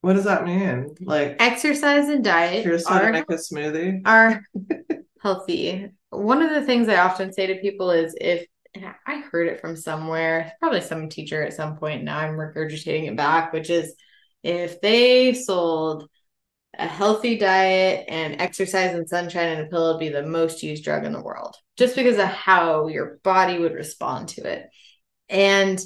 [0.00, 0.94] What does that mean?
[1.00, 4.00] Like, Exercise and diet here's how to are make a smoothie.
[4.04, 4.42] are
[5.22, 5.90] healthy.
[6.10, 9.60] One of the things I often say to people is if and I heard it
[9.60, 12.04] from somewhere, probably some teacher at some point.
[12.04, 13.94] Now I'm regurgitating it back, which is
[14.42, 16.08] if they sold
[16.78, 20.84] a healthy diet and exercise and sunshine and a pill would be the most used
[20.84, 24.66] drug in the world, just because of how your body would respond to it.
[25.28, 25.80] And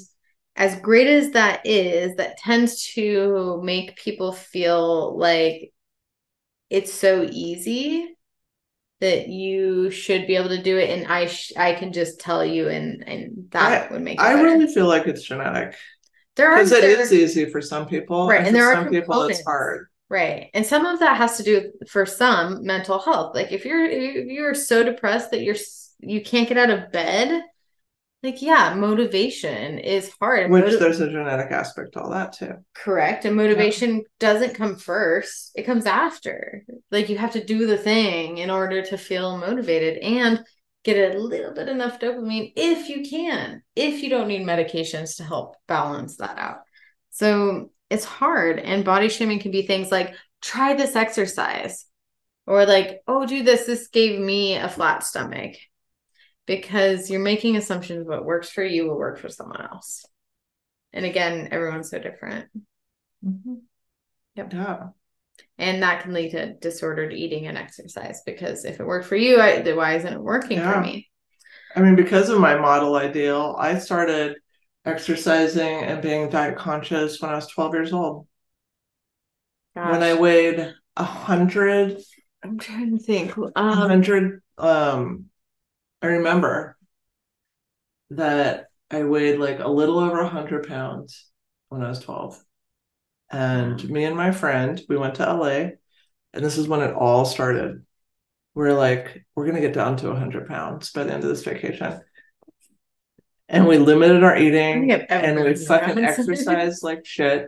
[0.55, 5.73] as great as that is, that tends to make people feel like
[6.69, 8.15] it's so easy
[9.01, 12.43] that you should be able to do it and i sh- i can just tell
[12.45, 14.43] you and and that would make it I better.
[14.43, 15.75] really feel like it's genetic
[16.35, 18.75] there are because it is easy for some people, Right, and, and for there are
[18.75, 19.87] some people it's hard.
[20.09, 23.65] right and some of that has to do with, for some mental health like if
[23.65, 25.55] you're if you're so depressed that you're
[25.99, 27.41] you can't get out of bed
[28.25, 32.53] like yeah motivation is hard Which motiv- there's a genetic aspect to all that too.
[32.73, 36.63] correct and motivation doesn't come first it comes after.
[36.91, 40.43] Like you have to do the thing in order to feel motivated and
[40.83, 45.23] get a little bit enough dopamine if you can if you don't need medications to
[45.23, 46.57] help balance that out.
[47.11, 51.85] So it's hard and body shaming can be things like try this exercise
[52.47, 55.55] or like oh do this this gave me a flat stomach
[56.45, 60.05] because you're making assumptions what works for you will work for someone else
[60.93, 62.47] and again everyone's so different
[64.35, 64.53] Yep.
[64.53, 64.87] Yeah.
[65.57, 69.39] and that can lead to disordered eating and exercise because if it worked for you
[69.39, 70.73] I, why isn't it working Yeah.
[70.73, 71.09] for me
[71.75, 74.37] I mean, because of my model ideal, I started
[74.85, 78.27] exercising and being diet conscious when I was 12 years old.
[79.73, 82.01] When I weighed a hundred,
[82.43, 85.25] i'm trying to think um hundred, um,
[86.01, 86.77] I remember
[88.11, 91.27] that I weighed like a little over hundred pounds
[91.69, 92.43] when I was 12.
[93.31, 95.71] And me and my friend, we went to LA,
[96.33, 97.83] and this is when it all started.
[98.53, 101.99] We're like, we're gonna get down to 100 pounds by the end of this vacation.
[103.49, 107.47] And we limited our eating think I've ever and we fucking exercised like shit.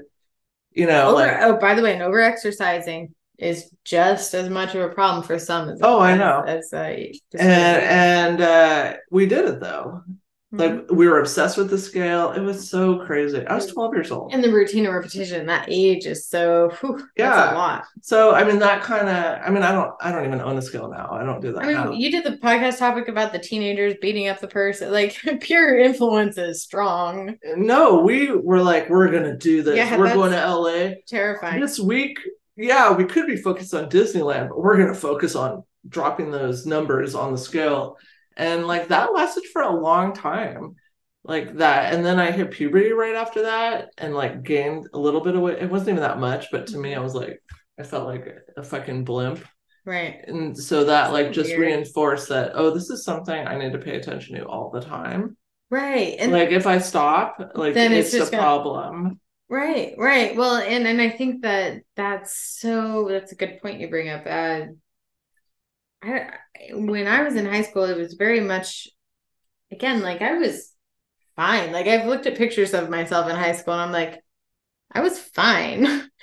[0.72, 4.74] You know, over, like oh by the way and over exercising is just as much
[4.76, 6.44] of a problem for some as Oh, I know.
[6.48, 6.78] as, uh,
[7.38, 7.42] and
[7.84, 10.02] and uh we did it though.
[10.54, 10.60] Mhm.
[10.60, 12.32] Like we were obsessed with the scale.
[12.32, 13.46] It was so crazy.
[13.46, 14.34] I was 12 years old.
[14.34, 17.52] and the routine of repetition that age is so whew, Yeah.
[17.52, 20.40] a lot So I mean that kind of I mean I don't I don't even
[20.40, 21.10] own a scale now.
[21.12, 21.92] I don't do that I mean, now.
[21.92, 24.90] you did the podcast topic about the teenagers beating up the person.
[25.00, 29.76] Like, pure influence is strong, No, we were like we're gonna do this.
[29.76, 31.60] Yeah, we're going to LA terrifying.
[31.60, 32.18] this week.
[32.58, 37.16] Yeah, we could be focused on Disneyland, but we're gonna focus on dropping those numbers
[37.16, 37.98] on the scale.
[38.36, 40.76] And like that lasted for a long time.
[41.24, 41.94] Like that.
[41.94, 45.42] And then I hit puberty right after that and like gained a little bit of
[45.42, 45.60] weight.
[45.60, 47.42] It wasn't even that much, but to me I was like
[47.80, 49.44] I felt like a fucking blimp.
[49.86, 50.20] Right.
[50.28, 51.62] And so that like just Weird.
[51.62, 55.38] reinforced that, oh, this is something I need to pay attention to all the time.
[55.70, 56.16] Right.
[56.18, 59.20] And like if I stop, like Then it's it's, a gonna- problem.
[59.50, 60.36] Right, right.
[60.36, 64.24] Well, and and I think that that's so that's a good point you bring up.
[64.26, 64.74] Uh
[66.02, 66.30] I
[66.72, 68.88] when I was in high school, it was very much
[69.72, 70.74] again, like I was
[71.38, 71.74] fine.
[71.74, 74.22] Like I've looked at pictures of myself in high school and I'm like,
[74.94, 75.88] I was fine.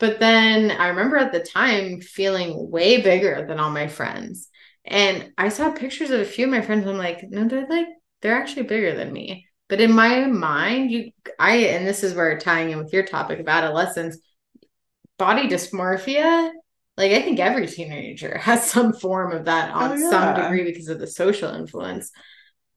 [0.00, 4.50] But then I remember at the time feeling way bigger than all my friends.
[4.84, 6.86] And I saw pictures of a few of my friends.
[6.86, 7.88] I'm like, no, they're like,
[8.22, 9.47] they're actually bigger than me.
[9.68, 13.38] But in my mind, you, I, and this is where tying in with your topic
[13.38, 14.18] of adolescence,
[15.18, 16.50] body dysmorphia,
[16.96, 20.10] like I think every teenager has some form of that oh, on Oh, yeah.
[20.10, 22.10] some degree because of the social influence.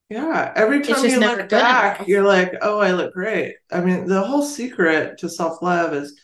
[0.10, 2.08] Yeah, every time you look back, enough.
[2.10, 6.20] you're like, "Oh, I look great." I mean, the whole secret to self-love is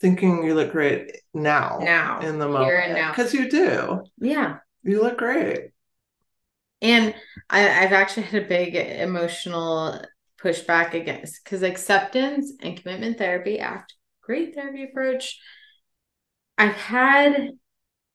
[0.00, 4.02] thinking you look great now, Now, in the moment, because you do.
[4.18, 4.58] Yeah.
[4.82, 5.70] You look great.
[6.80, 7.14] And
[7.50, 10.00] I, I've actually had a big emotional
[10.40, 13.94] pushback against because acceptance and commitment therapy act
[14.28, 15.40] great therapy approach.
[16.58, 17.50] I've had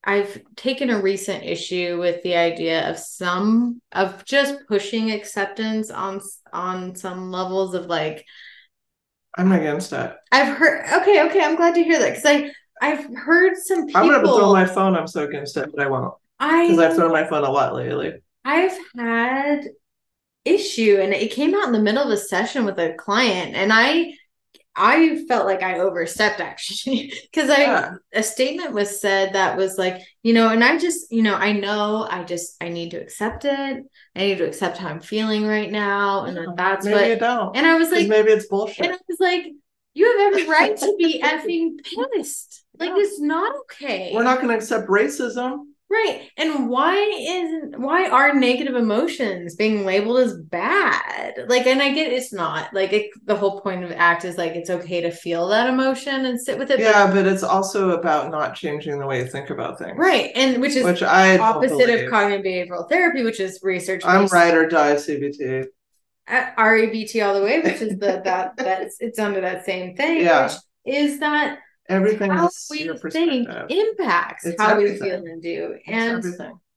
[0.04, 6.20] I've taken a recent issue with the idea of some of just pushing acceptance on
[6.52, 8.24] on some levels of like
[9.36, 10.14] I'm against it.
[10.30, 14.02] I've heard okay, okay, I'm glad to hear that because I I've heard some people
[14.02, 14.96] I'm gonna throw my phone.
[14.96, 17.74] I'm so against it, but I won't I because I've thrown my phone a lot
[17.74, 18.20] lately.
[18.44, 19.68] I've had
[20.44, 23.72] issue and it came out in the middle of a session with a client and
[23.72, 24.12] I
[24.76, 27.94] I felt like I overstepped actually because I Yeah.
[28.12, 31.52] a statement was said that was like, you know, and I just, you know, I
[31.52, 33.84] know I just I need to accept it.
[34.16, 37.56] I need to accept how I'm feeling right now and that that's maybe you don't.
[37.56, 38.86] and I was like maybe it's bullshit.
[38.86, 38.94] and.
[38.94, 39.46] I was like
[39.94, 41.76] you have every right to be effing
[42.16, 42.64] pissed.
[42.78, 42.96] Like Yeah.
[42.98, 44.10] it's not okay.
[44.12, 45.66] We're not going to accept racism.
[45.94, 46.28] Right.
[46.36, 51.44] And why is why are negative emotions being labeled as bad?
[51.46, 54.56] Like, and I get it's not like it, the whole point of ACT is like
[54.56, 56.80] it's okay to feel that emotion and sit with it.
[56.80, 59.96] Yeah, but it's also about not changing the way you think about things.
[59.96, 60.32] right.
[60.34, 64.04] And which is Which I opposite of cognitive behavioral therapy, which is research.
[64.04, 65.62] I'm right or die CBT.
[65.62, 65.66] Uh,
[66.26, 70.22] at REBT all the way, which is the that that's it's under that same thing.
[70.24, 70.46] Yeah.
[70.46, 70.56] Which
[70.96, 75.78] is that Everything how we think impacts It's how we feel and do.
[75.86, 76.24] And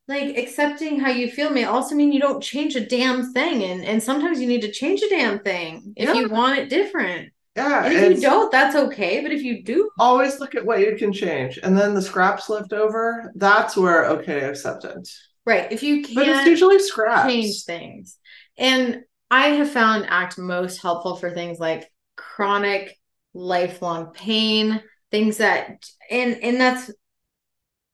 [0.08, 3.64] like accepting how you feel may also mean you don't change a damn thing.
[3.64, 7.32] And and sometimes you need to change a damn thing if you want it different.
[7.56, 9.22] Yeah, and if you don't that's okay.
[9.22, 12.50] But if you do always look at what you can change, and then the scraps
[12.50, 13.32] left over.
[13.36, 15.28] That's where okay acceptance.
[15.46, 15.72] right.
[15.72, 17.32] If you can But it's can't usually scraps.
[17.32, 18.18] change things.
[18.58, 22.98] And i have found act most helpful for things like chronic
[23.34, 24.82] lifelong pain
[25.12, 26.92] things that and and that's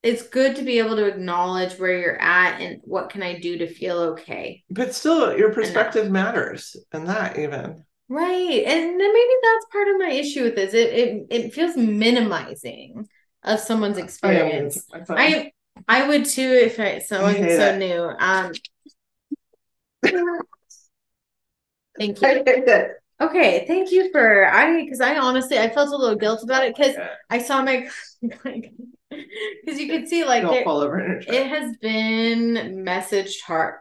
[0.02, 3.58] it's good to be able to acknowledge where you're at and what can i do
[3.60, 7.86] to feel okay But still, your perspective matters, and that even.
[8.10, 8.64] Right.
[8.66, 10.74] And then maybe that's part of my issue with this.
[10.74, 13.08] It it, it feels minimizing
[13.44, 14.86] of someone's I experience.
[14.94, 15.52] I thought- I
[15.88, 17.78] I would too if I someone hate so it.
[17.80, 18.02] new.
[18.20, 18.52] Um
[21.98, 22.44] thank I you.
[22.46, 23.03] hate it.
[23.22, 26.76] Okay, thank you for I because I honestly I felt a little guilt about it
[26.76, 26.96] because
[27.30, 27.88] I saw my
[28.22, 31.42] because you could see like Don't there, fall over in your chair.
[31.42, 33.76] it has been messaged hard.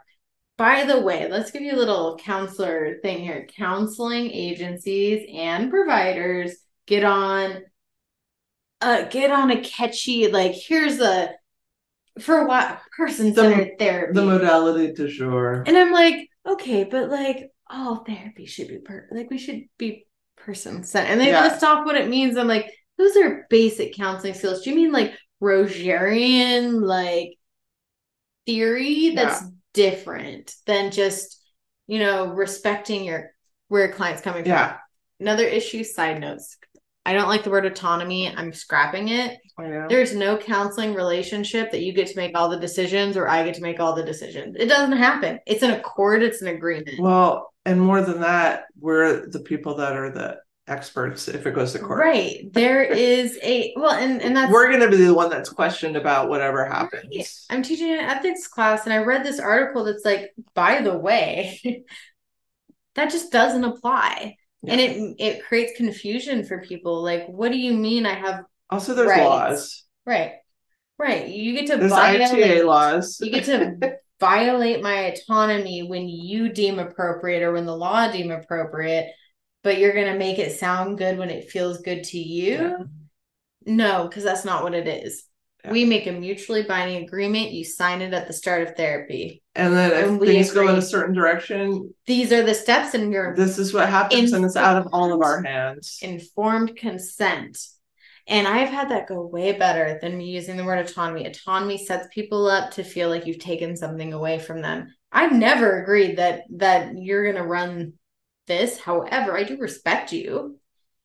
[0.58, 3.46] By the way, let's give you a little counselor thing here.
[3.56, 6.56] Counseling agencies and providers
[6.86, 7.62] get on
[8.80, 11.30] uh get on a catchy like here's a
[12.20, 14.12] for what person centered therapy.
[14.12, 15.64] The modality to jour.
[15.66, 20.06] and I'm like, okay, but like all therapy should be per like we should be
[20.36, 21.10] person centered.
[21.10, 21.44] And they Yeah.
[21.44, 22.36] list off what it means.
[22.36, 24.62] I'm like, those are basic counseling skills.
[24.62, 27.34] Do you mean like Rogerian like
[28.46, 29.42] theory that's
[29.72, 31.40] different than just,
[31.86, 33.30] you know, respecting your
[33.68, 34.50] where client's coming from?
[34.50, 34.76] Yeah,
[35.20, 36.56] Another issue, side notes.
[37.04, 38.28] I don't like the word autonomy.
[38.28, 39.38] I'm scrapping it.
[39.58, 43.54] There's no counseling relationship that you get to make all the decisions or I get
[43.56, 44.56] to make all the decisions.
[44.58, 45.40] It doesn't happen.
[45.46, 47.00] It's an accord, it's an agreement.
[47.00, 50.38] Well, and more than that, we're the people that are the
[50.68, 51.98] experts if it goes to court.
[52.00, 52.52] Right.
[52.52, 55.96] There is a well, and and that's We're going to be the one that's questioned
[55.96, 57.04] about whatever happens.
[57.14, 57.28] Right.
[57.50, 61.60] I'm teaching an ethics class and I read this article that's like, by the way,
[62.94, 64.36] that just doesn't apply.
[64.66, 67.02] And it it creates confusion for people.
[67.02, 69.24] Like, what do you mean I have Also, there's Right.
[69.24, 69.84] laws.
[70.06, 70.32] right?
[70.98, 71.26] Right.
[71.28, 73.18] You get to There's violate ITA laws.
[73.20, 78.30] you get to violate my autonomy when you deem appropriate or when the law deem
[78.30, 79.08] appropriate,
[79.64, 82.52] but you're gonna make it sound good when it feels good to you.
[82.52, 82.76] Yeah.
[83.66, 85.24] No, because that's not what it is.
[85.64, 85.72] Yeah.
[85.72, 87.50] We make a mutually binding agreement.
[87.50, 89.42] You sign it at the start of therapy.
[89.56, 93.10] And then if And things go in a certain direction, These are the steps in
[93.10, 95.98] your this is what happens, and it's out of all of our hands.
[96.00, 97.58] informed consent.
[98.26, 101.26] And I've had that go way better than me using the word autonomy.
[101.26, 104.94] Autonomy sets people up to feel like you've taken something away from them.
[105.10, 107.94] I've never agreed that that you're gonna run
[108.46, 108.78] this.
[108.80, 110.58] However, I do respect you.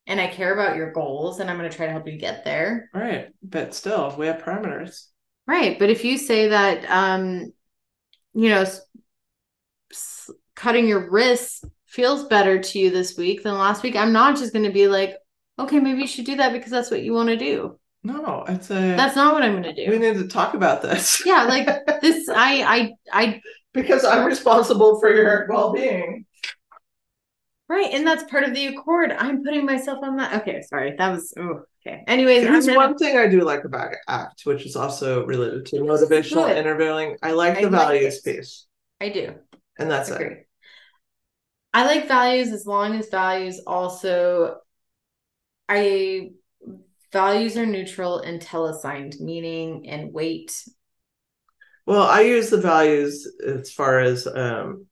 [0.05, 2.45] and I care about your goals and I'm going to try to help you get
[2.45, 2.89] there.
[2.93, 3.30] Right.
[3.43, 5.07] But still, we have parameters.
[5.45, 5.78] Right.
[5.78, 7.51] But if you say that, um,
[8.34, 8.65] you know,
[10.55, 14.53] cutting your wrists feels better to you this week than last week, I'm not just
[14.53, 15.15] going to be like,
[15.60, 17.80] okay, maybe you should do that because that's what you want to do.
[18.03, 18.74] No, it's a.
[18.95, 19.91] That's not what I'm going to do.
[19.91, 21.22] we need to talk about this.
[21.26, 21.68] Yeah, like
[22.01, 23.41] this, I, I, I,
[23.74, 26.26] because I'm responsible for your well-being.
[27.70, 27.89] right.
[27.91, 29.12] And that's part of the accord.
[29.12, 30.41] I'm putting myself on that.
[30.41, 30.62] Okay.
[30.62, 30.95] Sorry.
[30.97, 32.03] That was, oh, okay.
[32.08, 35.78] Anyways, There's gonna- one thing I do like about ACT, which is also related to
[35.78, 37.18] motivational interviewing.
[37.22, 38.38] I like I the like values it.
[38.38, 38.66] piece,
[39.01, 39.36] I do.
[39.80, 40.47] and that's it.
[41.74, 44.58] I like values as long as values also
[45.70, 46.32] I
[47.11, 50.63] values are neutral until assigned meaning and weight.
[51.86, 54.88] Well, I use the values as far as um,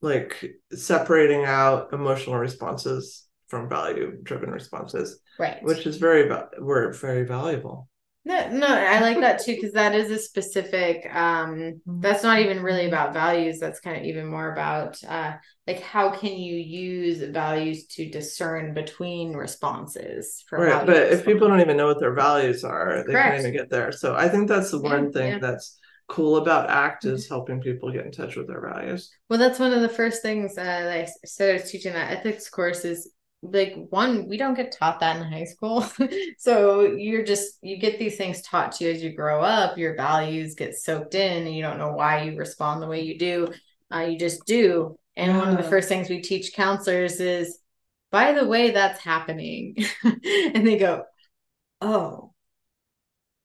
[0.00, 5.62] like separating out emotional responses from value-driven responses, Right.
[5.62, 7.87] which is very were very valuable.
[8.28, 12.62] No, no, I like that too because that is a specific um that's not even
[12.62, 15.34] really about values, that's kind of even more about uh
[15.66, 21.48] like how can you use values to discern between responses for Right, but if people
[21.48, 23.36] don't even know what their values are, they Correct.
[23.36, 23.92] can't even get there.
[23.92, 25.38] So I think that's the Yeah, one thing yeah.
[25.40, 29.10] that's cool about ACT is helping people get in touch with their values.
[29.28, 31.92] Well, that's one of the first things uh, that I s- said I was teaching
[31.92, 33.10] that ethics course is
[33.42, 35.86] like one, we don't get taught that in high school.
[36.38, 39.78] so you're just you get these things taught to you as you grow up.
[39.78, 43.18] Your values get soaked in, and you don't know why you respond the way you
[43.18, 43.52] do.
[43.92, 44.96] Uh, you just do.
[45.16, 47.58] And one of the first things we teach counselors is,
[48.10, 49.76] by the way, that's happening.
[50.04, 51.04] and they go,
[51.80, 52.32] oh,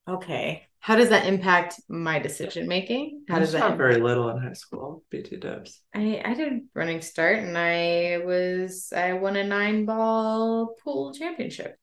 [0.08, 0.68] okay.
[0.84, 3.24] How does that impact my decision making?
[3.30, 5.82] How I does that very little in high school, BT dubs.
[5.96, 11.78] I I did running start and I was I won a nine ball pool championship.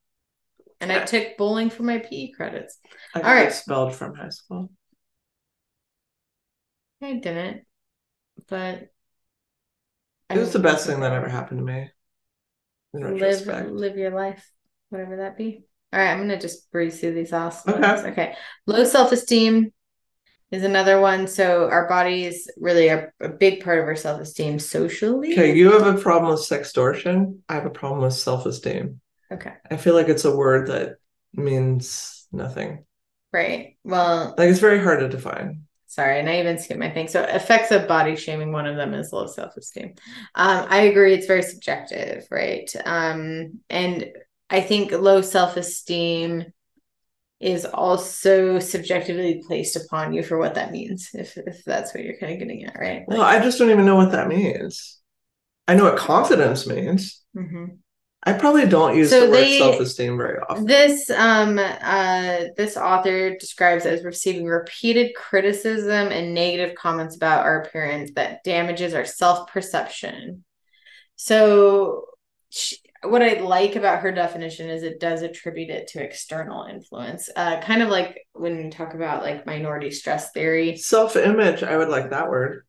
[0.83, 2.79] And I took bowling for my PE credits.
[3.15, 3.47] I All got right.
[3.47, 4.71] expelled from high school.
[7.03, 7.63] I didn't,
[8.49, 8.91] but
[10.29, 11.91] It was the best thing that ever happened to me.
[12.93, 13.71] In live retrospect.
[13.71, 14.51] live your life,
[14.91, 15.65] whatever that be.
[15.93, 17.81] All right, I'm gonna just breeze through these last Okay.
[17.81, 18.05] ones.
[18.07, 18.35] Okay.
[18.67, 19.73] Low self-esteem
[20.51, 21.27] is another one.
[21.27, 25.33] So our body is really a, a big part of our self-esteem socially.
[25.33, 27.39] Okay, you have a problem with sextortion.
[27.49, 29.01] I have a problem with self-esteem.
[29.33, 29.53] Okay.
[29.71, 30.97] I feel like it's a word that
[31.35, 32.85] means nothing.
[33.33, 33.77] Right.
[33.85, 35.63] Well, Like it's very hard to define.
[35.87, 37.09] Sorry, and I even skipped my thing.
[37.09, 39.95] So effects of body shaming, one of them is low self-esteem.
[40.37, 42.71] Um, I agree it's very subjective, right?
[42.85, 44.07] Um, and
[44.51, 46.53] I think low self-esteem
[47.39, 52.19] is also subjectively placed upon you for what that means, if if that's what you're
[52.19, 53.05] kind of getting at, right?
[53.07, 54.99] Well, I just don't even know what that means.
[55.67, 57.23] I know what confidence means.
[57.35, 57.79] Mhm.
[58.23, 60.67] I probably don't use So the word self-esteem very often.
[60.67, 67.63] This um uh this author describes as receiving repeated criticism and negative comments about our
[67.63, 70.45] appearance that damages our self-perception.
[71.17, 72.05] So
[72.51, 77.29] she, what I like about her definition is it does attribute it to external influence.
[77.35, 80.77] Uh kind of like when you talk about like minority stress theory.
[80.77, 82.67] Self-image, I would like that word.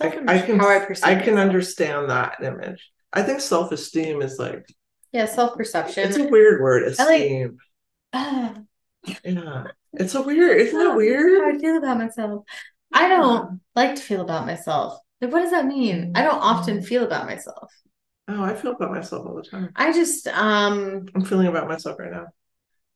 [0.00, 1.38] I, I can how I perceive I can myself.
[1.48, 2.90] understand that image.
[3.12, 4.64] I think self-esteem is like
[5.12, 6.08] Yeah, self-perception.
[6.08, 6.82] it's a weird word.
[6.98, 7.58] I like- Esteem.
[8.12, 8.54] Ah.
[9.24, 9.64] Yeah.
[9.94, 12.44] It's a weird, isn't it How I feel about myself.
[12.92, 14.98] I don't like to feel about myself.
[15.20, 16.12] Like, what does that mean?
[16.14, 17.70] I don't often feel about myself.
[18.28, 19.70] Oh, I feel about myself all the time.
[19.76, 22.26] I just um I'm feeling about myself right now.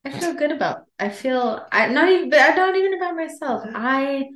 [0.04, 3.64] I feel good about I feel I not even but I'm not even about myself.
[3.74, 4.28] I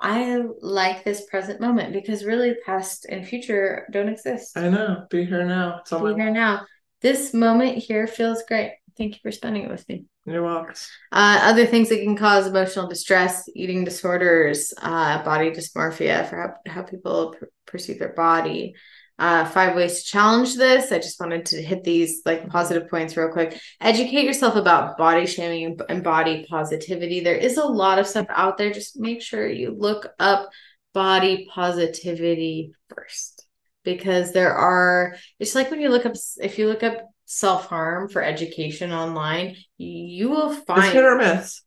[0.00, 4.56] I like this present moment because really past and future don't exist.
[4.56, 5.06] I know.
[5.10, 5.78] Be here now.
[5.80, 6.66] It's on Be here now.
[7.00, 8.74] This moment here feels great.
[8.96, 10.04] Thank you for spending it with me.
[10.24, 10.74] You're welcome.
[11.12, 16.36] Uh, other things that can cause emotional distress, eating disorders, uh, body dysmorphia for
[16.66, 18.74] how, how people per- perceive their body.
[19.18, 20.92] Uh, five ways to challenge this.
[20.92, 23.60] I just wanted to hit these like positive points real quick.
[23.80, 27.18] Educate yourself about body shaming and, body positivity.
[27.18, 28.70] There is a lot of stuff out there.
[28.70, 30.50] Just make sure you look up
[30.94, 33.44] body positivity first
[33.82, 38.08] because there are, it's like when you look up, if you look up self harm
[38.08, 40.92] for education online, you will find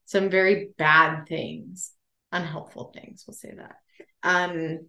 [0.06, 1.92] some very bad things,
[2.32, 3.76] unhelpful things, we'll say that.
[4.24, 4.88] Um,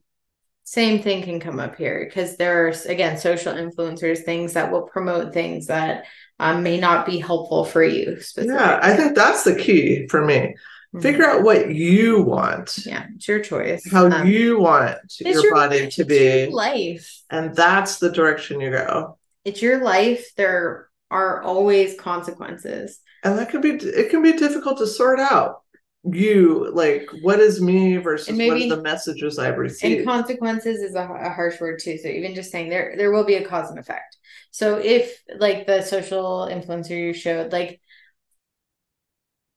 [0.64, 5.32] same thing can come up here because there's again social influencers, things that will promote
[5.34, 6.04] things that
[6.38, 8.18] um, may not be helpful for you.
[8.36, 10.54] Yeah, I think that's the key for me.
[10.94, 11.02] Mhm.
[11.02, 13.82] Figure out what you want, Yeah, it's your choice.
[13.90, 17.22] how Um, you want it's your, body to it's your be, life.
[17.30, 19.18] and that's the direction you go.
[19.44, 20.30] it's your life.
[20.36, 23.00] There are always consequences.
[23.24, 25.62] And that can be it can be difficult to sort out.
[26.04, 30.00] You like what is me versus maybe, what are the messages I've received.
[30.00, 31.96] And consequences is a, a harsh word too.
[31.96, 34.16] So even just saying there there will be a cause and effect.
[34.50, 37.80] So if like the social influencer you showed, like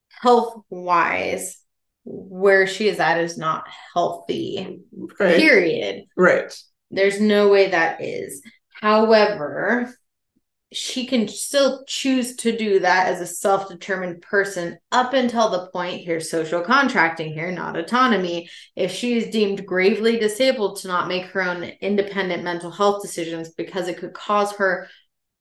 [0.09, 1.59] health wise,
[2.03, 4.81] where she is at is not healthy.
[5.19, 5.38] Right.
[5.38, 6.05] Period.
[6.15, 6.55] Right.
[6.91, 8.43] There's no way that is.
[8.69, 9.91] However,
[10.74, 16.04] she can still choose to do that as a self-determined person up until the point
[16.04, 21.26] here's social contracting here not autonomy if she is deemed gravely disabled to not make
[21.26, 24.88] her own independent mental health decisions because it could cause her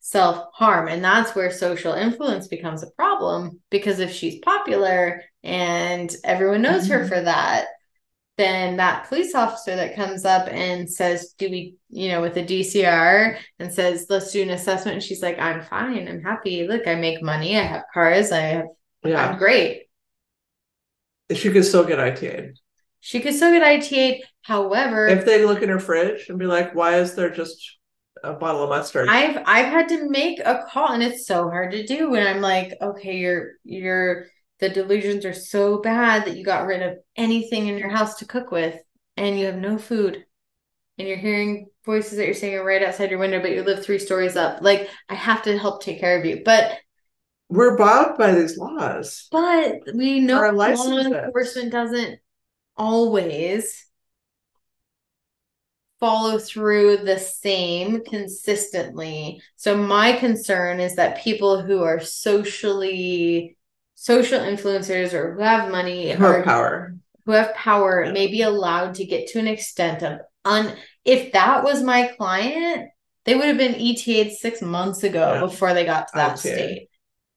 [0.01, 6.61] self-harm and that's where social influence becomes a problem because if she's popular and everyone
[6.61, 7.01] knows mm-hmm.
[7.01, 7.67] her for that
[8.37, 12.43] then that police officer that comes up and says, Do we, you know, with a
[12.43, 14.97] DCR and says, Let's do an assessment.
[14.97, 16.09] And she's like, I'm fine.
[16.09, 16.67] I'm happy.
[16.67, 17.57] Look, I make money.
[17.57, 18.33] I have cars.
[18.33, 18.67] I have,
[19.05, 19.25] yeah.
[19.25, 19.85] I'm great.
[21.33, 22.59] She could still get ITA'd.
[23.01, 24.23] She could still get ITA'd.
[24.43, 27.79] However, if they look in her fridge and be like, Why is there just
[28.25, 29.09] a bottle of mustard?
[29.09, 32.41] I've I've had to make a call and it's so hard to do when I'm
[32.41, 34.27] like, okay, you're you're
[34.61, 38.27] the delusions are so bad that you got rid of anything in your house to
[38.27, 38.79] cook with
[39.17, 40.25] and you have no food.
[40.99, 43.85] And you're hearing voices that you're saying are right outside your window but you live
[43.85, 44.63] three stories up.
[44.63, 46.43] Like i have to help take care of you.
[46.45, 46.79] But
[47.49, 49.29] we're bound by these laws.
[49.31, 52.21] But we know Our law enforcement doesn't
[52.77, 53.87] always
[56.01, 59.41] follow through the same consistently.
[59.57, 63.57] So my concern is that people who are socially
[64.05, 66.95] social influencers or who have money who have power
[67.25, 68.13] who have power yeah.
[68.13, 70.77] may be allowed to get to an extent of un
[71.07, 72.91] if that was my client
[73.25, 75.41] they would have been ETA'd six months ago yeah.
[75.41, 76.39] before they got to that ITA'd.
[76.39, 76.89] state.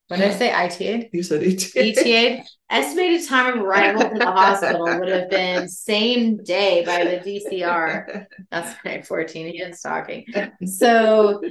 [0.09, 1.09] When did I say ITA'd?
[1.13, 1.97] You said ETA'd.
[1.97, 2.47] ETA'd.
[2.69, 8.25] Estimated time of arrival to the hospital would have been same day by the DCR.
[8.51, 10.25] That's my 14 against talking.
[10.65, 11.41] So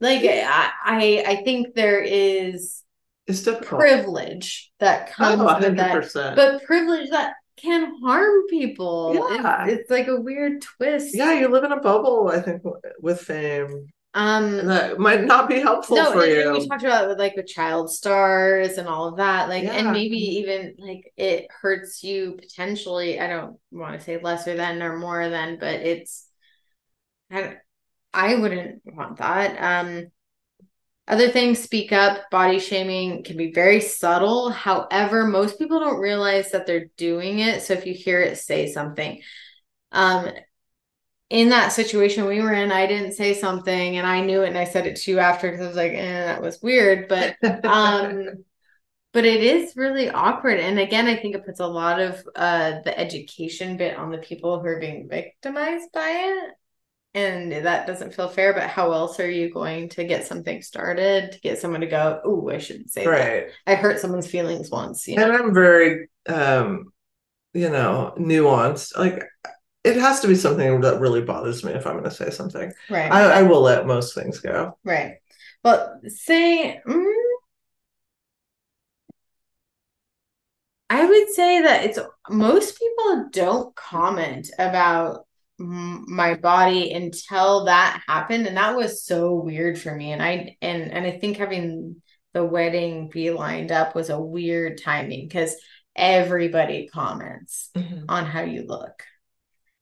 [0.00, 2.82] like I I think there is
[3.28, 3.80] it's difficult.
[3.80, 9.14] privilege that comes oh, with that, but privilege that can harm people.
[9.14, 9.66] Yeah.
[9.66, 11.14] It's, it's, like a weird twist.
[11.14, 12.62] Yeah, you live in a bubble, I think,
[13.00, 13.88] with fame.
[14.14, 16.52] Um, that might not be helpful no, for you.
[16.52, 19.74] We talked about with like with child stars and all of that, like, yeah.
[19.74, 23.20] and maybe even like it hurts you potentially.
[23.20, 26.26] I don't want to say lesser than or more than, but it's.
[27.30, 27.56] I,
[28.14, 29.84] I wouldn't want that.
[29.86, 30.06] Um,
[31.08, 34.50] other things speak up, body shaming can be very subtle.
[34.50, 37.62] However, most people don't realize that they're doing it.
[37.62, 39.22] So if you hear it, say something.
[39.90, 40.28] Um,
[41.30, 44.58] in that situation we were in, I didn't say something and I knew it and
[44.58, 47.08] I said it to you after because I was like, eh, that was weird.
[47.08, 48.44] But um
[49.12, 50.60] but it is really awkward.
[50.60, 54.18] And again, I think it puts a lot of uh the education bit on the
[54.18, 56.54] people who are being victimized by it
[57.14, 61.32] and that doesn't feel fair but how else are you going to get something started
[61.32, 63.48] to get someone to go oh i shouldn't say right.
[63.66, 63.72] That.
[63.72, 65.24] i hurt someone's feelings once you know?
[65.24, 66.92] and i'm very um
[67.54, 69.24] you know nuanced like
[69.84, 72.72] it has to be something that really bothers me if i'm going to say something.
[72.90, 73.10] Right.
[73.10, 74.76] I, I, will let most things go.
[74.84, 75.14] Right.
[75.64, 77.14] Well say mm,
[80.90, 81.98] i would say that it's
[82.28, 85.26] most people don't comment about
[85.58, 90.92] my body until that happened and that was so weird for me and i and
[90.92, 92.00] and i think having
[92.32, 95.56] the wedding be lined up was a weird timing because
[95.96, 98.04] everybody comments mm-hmm.
[98.08, 99.02] on how you look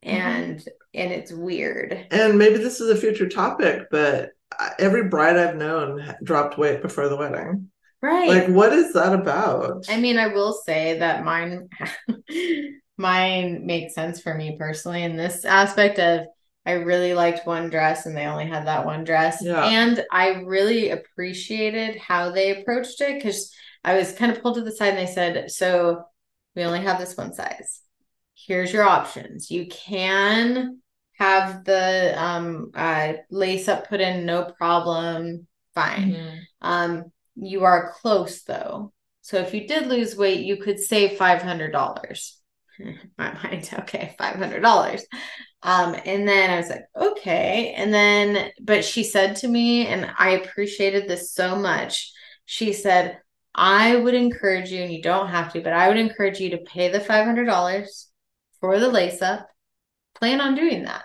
[0.05, 0.17] mm-hmm.
[0.17, 0.69] and mm-hmm.
[0.95, 4.31] and it's weird and maybe this is a future topic but
[4.79, 7.69] every bride i've known dropped weight before the wedding
[8.01, 11.69] right like what is that about i mean i will say that mine
[12.97, 16.27] mine makes sense for me personally in this aspect of
[16.67, 19.41] I really liked one dress and they only had that one dress.
[19.41, 19.65] Yeah.
[19.65, 23.55] And I really appreciated how they approached it because
[23.85, 26.03] I was kind of pulled to the side and they said, So
[26.57, 27.83] we only have this one size.
[28.35, 29.49] Here's your options.
[29.49, 30.81] You can
[31.13, 35.47] have the um, uh, lace up put in, no problem.
[35.73, 36.13] Fine.
[36.13, 36.37] Mm-hmm.
[36.63, 37.05] Um,
[37.37, 38.93] you are close though.
[39.21, 42.36] So if you did lose weight, you could save $500
[43.19, 45.03] my mind, okay, $500.
[45.63, 47.75] Um, and then I was like, okay.
[47.77, 52.13] And then, but she said to me, and I appreciated this so much.
[52.45, 53.19] She said,
[53.55, 56.59] I would encourage you, and you don't have to, but I would encourage you to
[56.59, 58.07] pay the $500
[58.61, 59.49] for the lace up.
[60.15, 61.05] Plan on doing that.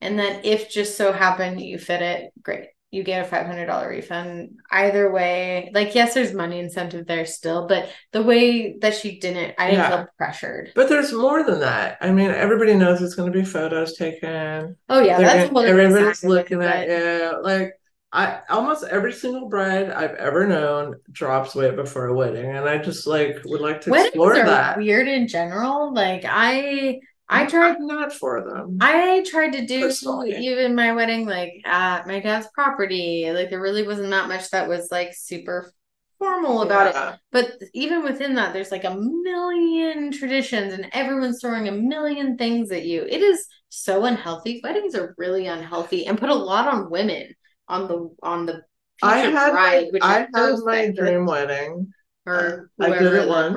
[0.00, 2.66] And then if just so happen you fit it, great.
[2.92, 4.58] You get a $500 refund.
[4.70, 9.54] Either way, like, yes, there's money incentive there still, but the way that she didn't,
[9.58, 9.88] I didn't Yeah.
[9.96, 10.72] feel pressured.
[10.76, 11.96] But there's more than that.
[12.02, 14.76] I mean, everybody knows it's going to be photos taken.
[14.90, 17.42] Oh, yeah, They're that's gonna- everybody's side of it, looking at you.
[17.42, 17.72] Like
[18.14, 22.76] I almost every single bride I've ever known drops weight before a wedding, and I
[22.76, 24.76] just like would like to Weddings explore are that.
[24.76, 25.94] weird in general.
[25.94, 28.78] Like I I tried I'm not for them.
[28.80, 30.36] I tried to do Personally.
[30.36, 33.30] even my wedding like at my dad's property.
[33.32, 35.72] Like there really wasn't that much that was like super
[36.18, 37.20] formal about it.
[37.32, 42.70] But even within that, there's like a million traditions and everyone's throwing a million things
[42.70, 43.02] at you.
[43.02, 44.60] It is so unhealthy.
[44.62, 47.34] Weddings are really unhealthy and put a lot on women
[47.68, 48.62] on the on the
[49.02, 51.92] I had bride, my, which I had my dream wedding.
[52.24, 53.56] or I did it once.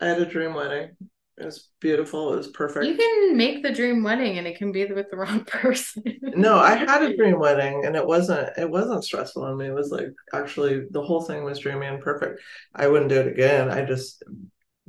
[0.00, 0.90] I had a dream wedding.
[1.38, 2.32] It was beautiful.
[2.32, 2.86] It was perfect.
[2.86, 6.02] You can make the dream wedding and it can be with the wrong person.
[6.22, 9.66] No, I had a dream wedding and it wasn't it wasn't stressful on me.
[9.66, 12.40] It was like actually the whole thing was dreamy and perfect.
[12.74, 13.70] I wouldn't do it again.
[13.70, 14.24] I just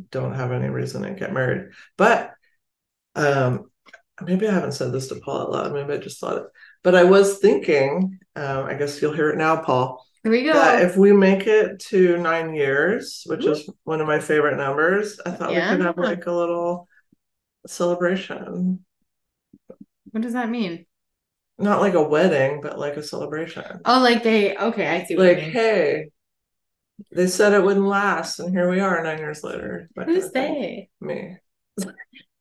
[0.10, 1.70] don't have any reason to get married.
[1.98, 2.32] But
[3.16, 3.70] um
[4.22, 5.74] maybe I haven't said this to Paul out loud.
[5.74, 6.44] Maybe I just thought it.
[6.84, 10.54] But I was thinking, um, I guess you'll hear it now, Paul, Here we go.
[10.54, 15.20] that if we make it to nine years, which is one of my favorite numbers,
[15.26, 15.72] I thought Yeah.
[15.72, 16.88] we could have like a little
[17.68, 18.84] celebration.
[20.12, 20.86] what does that mean?
[21.58, 23.82] Not like a wedding, but like a celebration.
[23.86, 26.10] Oh, like they okay, I see like, hey,
[27.12, 29.90] they said it wouldn't last, and here we are nine years later.
[30.06, 30.90] Who's they?
[31.02, 31.38] Me.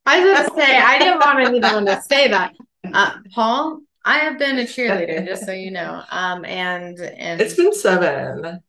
[0.07, 2.55] I was gonna say I didn't want anyone to say that.
[2.93, 6.03] Uh, Paul, I have been a cheerleader, just so you know.
[6.11, 8.61] Um, and and It's been seven.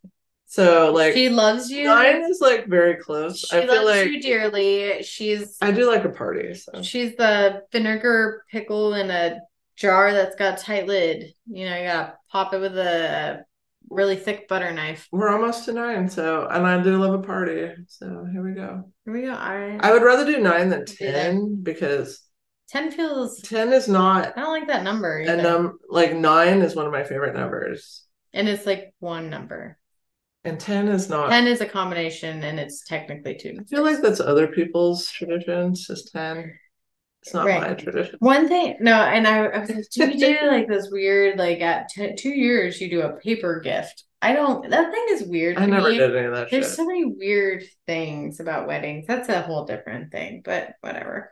[0.46, 1.84] So like she loves you.
[1.84, 3.38] nine is like very close.
[3.38, 5.02] She I feel loves like you dearly.
[5.02, 6.52] She's I do like a party.
[6.54, 9.40] So she's the vinegar pickle in a
[9.76, 11.32] jar that's got a tight lid.
[11.46, 13.44] You know, you gotta pop it with a
[13.88, 15.08] really thick butter knife.
[15.10, 16.08] we're almost to nine.
[16.10, 17.70] So and I do love a party.
[17.88, 18.92] So here we go.
[19.04, 19.32] Here we go.
[19.32, 22.20] I, I would rather do nine than ten because
[22.70, 23.40] ten feels.
[23.42, 25.20] ten is not I don't like that number.
[25.20, 25.36] either.
[25.42, 28.04] num like nine is one of my favorite numbers.
[28.32, 29.76] and it's like one number.
[30.44, 33.56] And ten is not Ten is a combination, and it's technically two.
[33.60, 36.54] I feel like that's other people's traditions, is 10.
[37.22, 37.60] It's not Right.
[37.60, 38.16] my tradition.
[38.20, 41.60] One thing, no, and I, I was like, do we do like this weird, like
[41.60, 44.04] at t- two years, you do a paper gift?
[44.22, 45.58] I don't, that thing is weird.
[45.58, 45.98] I never me.
[45.98, 46.74] did any of that There's shit.
[46.76, 49.06] so many weird things about weddings.
[49.06, 51.30] That's a whole different thing, but whatever.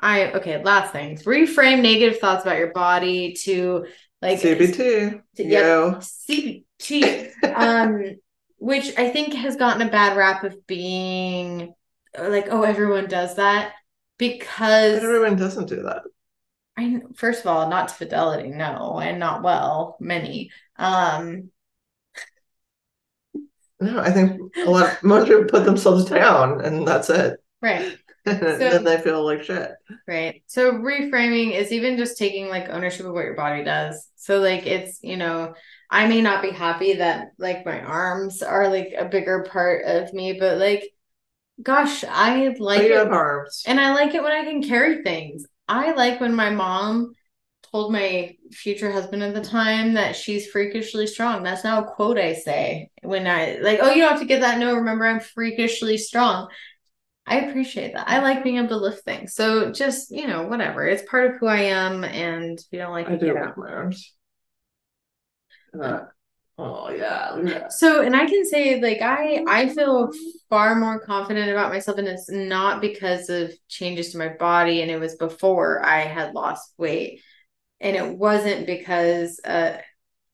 [0.00, 1.24] I, okay, last things.
[1.24, 3.86] Reframe negative thoughts about your body to
[4.22, 5.20] like CBT.
[5.36, 5.98] to- Yo.
[6.00, 8.16] CBT, um,
[8.58, 11.74] which I think has gotten a bad rap of being
[12.18, 13.72] uh, like, oh, everyone does that
[14.18, 16.02] because But everyone doesn't do that.
[16.76, 20.50] I first of all, not to fidelity, no, and not well, many.
[20.76, 21.50] Um,
[23.82, 27.40] No, I think a lot of most people put themselves down and that's it.
[27.62, 27.96] right,
[28.40, 29.72] So- then they feel like shit.
[30.06, 30.42] right.
[30.46, 34.08] So reframing is even just taking like ownership of what your body does.
[34.16, 35.54] So like it's, you know,
[35.90, 40.12] I may not be happy that like my arms are like a bigger part of
[40.12, 40.84] me, but like
[41.62, 43.08] gosh, I like it.
[43.08, 43.62] arms.
[43.66, 45.44] And I like it when I can carry things.
[45.68, 47.14] I like when my mom
[47.70, 51.42] told my future husband at the time that she's freakishly strong.
[51.42, 54.40] That's now a quote I say when I like, oh, you don't have to get
[54.40, 54.58] that.
[54.58, 56.48] No, remember, I'm freakishly strong.
[57.26, 58.08] I appreciate that.
[58.08, 59.34] I like being able to lift things.
[59.34, 60.86] So just, you know, whatever.
[60.86, 62.02] It's part of who I am.
[62.02, 64.14] And if you don't like I do like my arms.
[65.80, 66.00] Uh,
[66.58, 67.68] oh yeah.
[67.68, 70.10] So, and I can say like I I feel
[70.48, 74.90] far more confident about myself and it's not because of changes to my body and
[74.90, 77.22] it was before I had lost weight.
[77.80, 79.78] And it wasn't because uh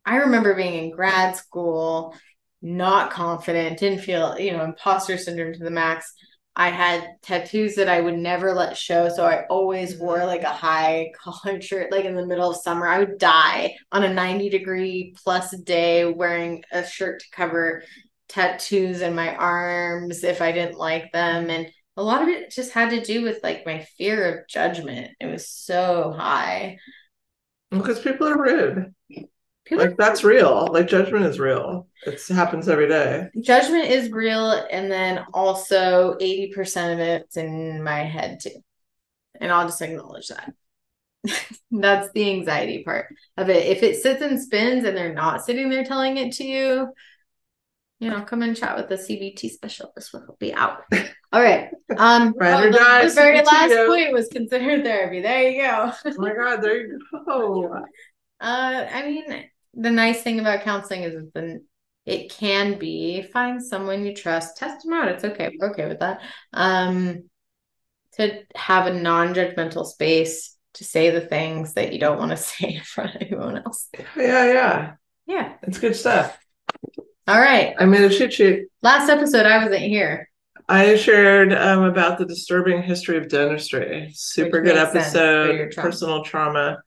[0.06, 2.14] I remember being in grad school
[2.62, 6.12] not confident, didn't feel, you know, imposter syndrome to the max.
[6.58, 9.10] I had tattoos that I would never let show.
[9.10, 10.04] So I always mm-hmm.
[10.04, 12.88] wore like a high collared shirt, like in the middle of summer.
[12.88, 17.82] I would die on a 90 degree plus day wearing a shirt to cover
[18.28, 21.50] tattoos in my arms if I didn't like them.
[21.50, 25.12] And a lot of it just had to do with like my fear of judgment.
[25.20, 26.78] It was so high.
[27.70, 28.94] Because people are rude.
[29.70, 30.68] Like that's real.
[30.70, 31.88] Like judgment is real.
[32.06, 33.28] It happens every day.
[33.40, 38.62] judgment is real and then also 80% of it's in my head too.
[39.40, 40.52] And i'll just acknowledge that.
[41.70, 43.66] That's the anxiety part of it.
[43.66, 46.88] If it sits and spins and they're not sitting there telling it to you
[47.98, 50.10] you know come and chat with the cbt specialist.
[50.12, 50.82] We'll be out.
[51.32, 51.70] All right.
[51.96, 55.22] Um Ride oh, the, the very CBT, last point was considered therapy.
[55.22, 55.92] There you go.
[56.04, 57.84] Oh my god, there you go.
[58.40, 61.60] uh i mean the nice thing about counseling is that
[62.06, 65.08] it can be find someone you trust, test them out.
[65.08, 65.56] It's okay.
[65.58, 66.20] We're okay with that.
[66.52, 67.24] Um,
[68.14, 72.74] to have a non-judgmental space to say the things that you don't want to say
[72.74, 73.88] in front of anyone else.
[74.16, 74.92] Yeah, yeah.
[75.26, 75.52] Yeah.
[75.62, 76.38] It's good stuff.
[77.26, 77.74] All right.
[77.78, 78.66] I made a cheat sheet.
[78.82, 80.30] Last episode, I wasn't here.
[80.68, 84.12] I shared um, about the disturbing history of dentistry.
[84.14, 85.72] Super good episode.
[85.72, 85.88] trauma.
[85.88, 86.78] Personal trauma.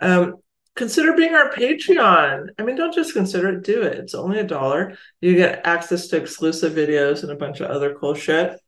[0.00, 0.36] Um,
[0.76, 2.48] consider being our Patreon.
[2.58, 3.98] I mean, don't just consider it, do it.
[3.98, 4.96] It's only a dollar.
[5.20, 8.58] You get access to exclusive videos and a bunch of other cool shit.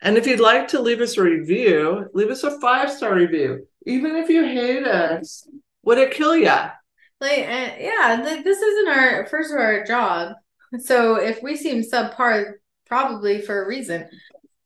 [0.00, 3.66] And if you'd like to leave us a review, leave us a five star review.
[3.86, 5.48] Even if you hate us,
[5.82, 6.70] would it kill ya?
[7.20, 10.34] Like, uh, yeah, th- this isn't our first of our job.
[10.78, 12.52] So if we seem subpar,
[12.86, 14.08] probably for a reason.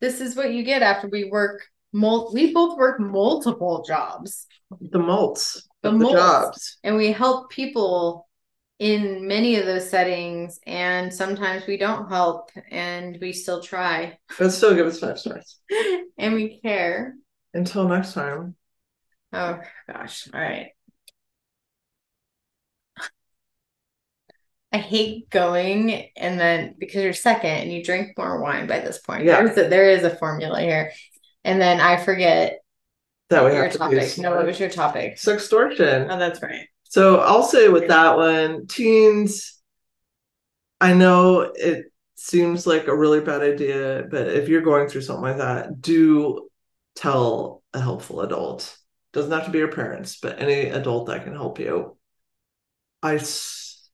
[0.01, 1.63] This is what you get after we work.
[1.93, 4.47] Mul- we both work multiple jobs,
[4.81, 6.79] The mults, The the jobs.
[6.85, 8.29] and we help people
[8.79, 10.59] in many of those settings.
[10.67, 15.59] And sometimes we don't help, and we still try, But still give us five stars.
[16.19, 17.15] and we care.
[17.55, 18.57] Until next time.
[19.33, 20.29] Oh gosh!
[20.33, 20.69] All right.
[24.73, 28.99] I hate going and then because you're second and you drink more wine by this
[28.99, 29.25] point.
[29.25, 29.43] Yeah.
[29.43, 30.93] There's a, there is a formula here.
[31.45, 32.62] And then I forget
[33.33, 34.19] That we your have to topic.
[34.19, 35.17] No, what was your topic?
[35.17, 36.09] sextortion.
[36.11, 36.67] Oh, that's right.
[36.85, 39.59] So I'll say with that one, teens,
[40.81, 45.23] I know it seems like a really bad idea, but if you're going through something
[45.23, 46.49] like that, do
[46.95, 48.77] tell a helpful adult.
[49.13, 51.97] Doesn't have to be your parents, but any adult that can help you.
[53.03, 53.89] I s-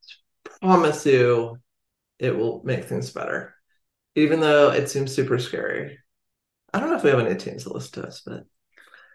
[0.60, 1.58] promise you
[2.18, 3.54] it will make things better,
[4.14, 5.98] even though it seems super scary.
[6.74, 8.44] I don't know if we have any teens that listen to us, but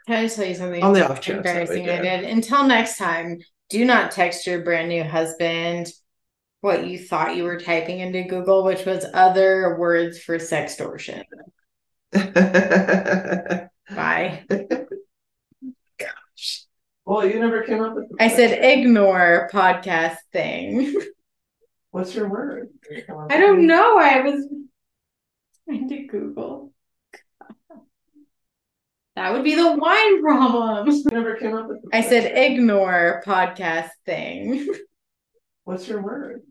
[0.08, 2.24] Can I just tell you something On the off chance that we embarrassing I did?
[2.26, 3.40] Until next time,
[3.70, 5.88] do not text your brand new husband
[6.64, 11.24] what you thought you were typing into Google, which was other words for sextortion.
[12.14, 14.46] Bye.
[17.06, 18.06] well, you never came up with.
[18.20, 20.96] I said ignore podcast thing.
[21.92, 22.70] What's your word?
[23.30, 24.00] I don't know.
[24.00, 24.48] I was
[25.66, 26.73] trying to Google.
[29.16, 30.90] That would be the wine problem.
[31.12, 31.80] Never came up with.
[31.94, 34.68] I said ignore podcast thing.
[35.66, 36.42] What's your word?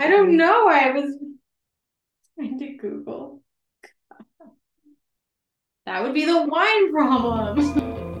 [0.00, 0.68] I don't know.
[0.68, 1.16] I was
[2.36, 3.42] trying to Google.
[5.86, 8.16] That would be the wine problem.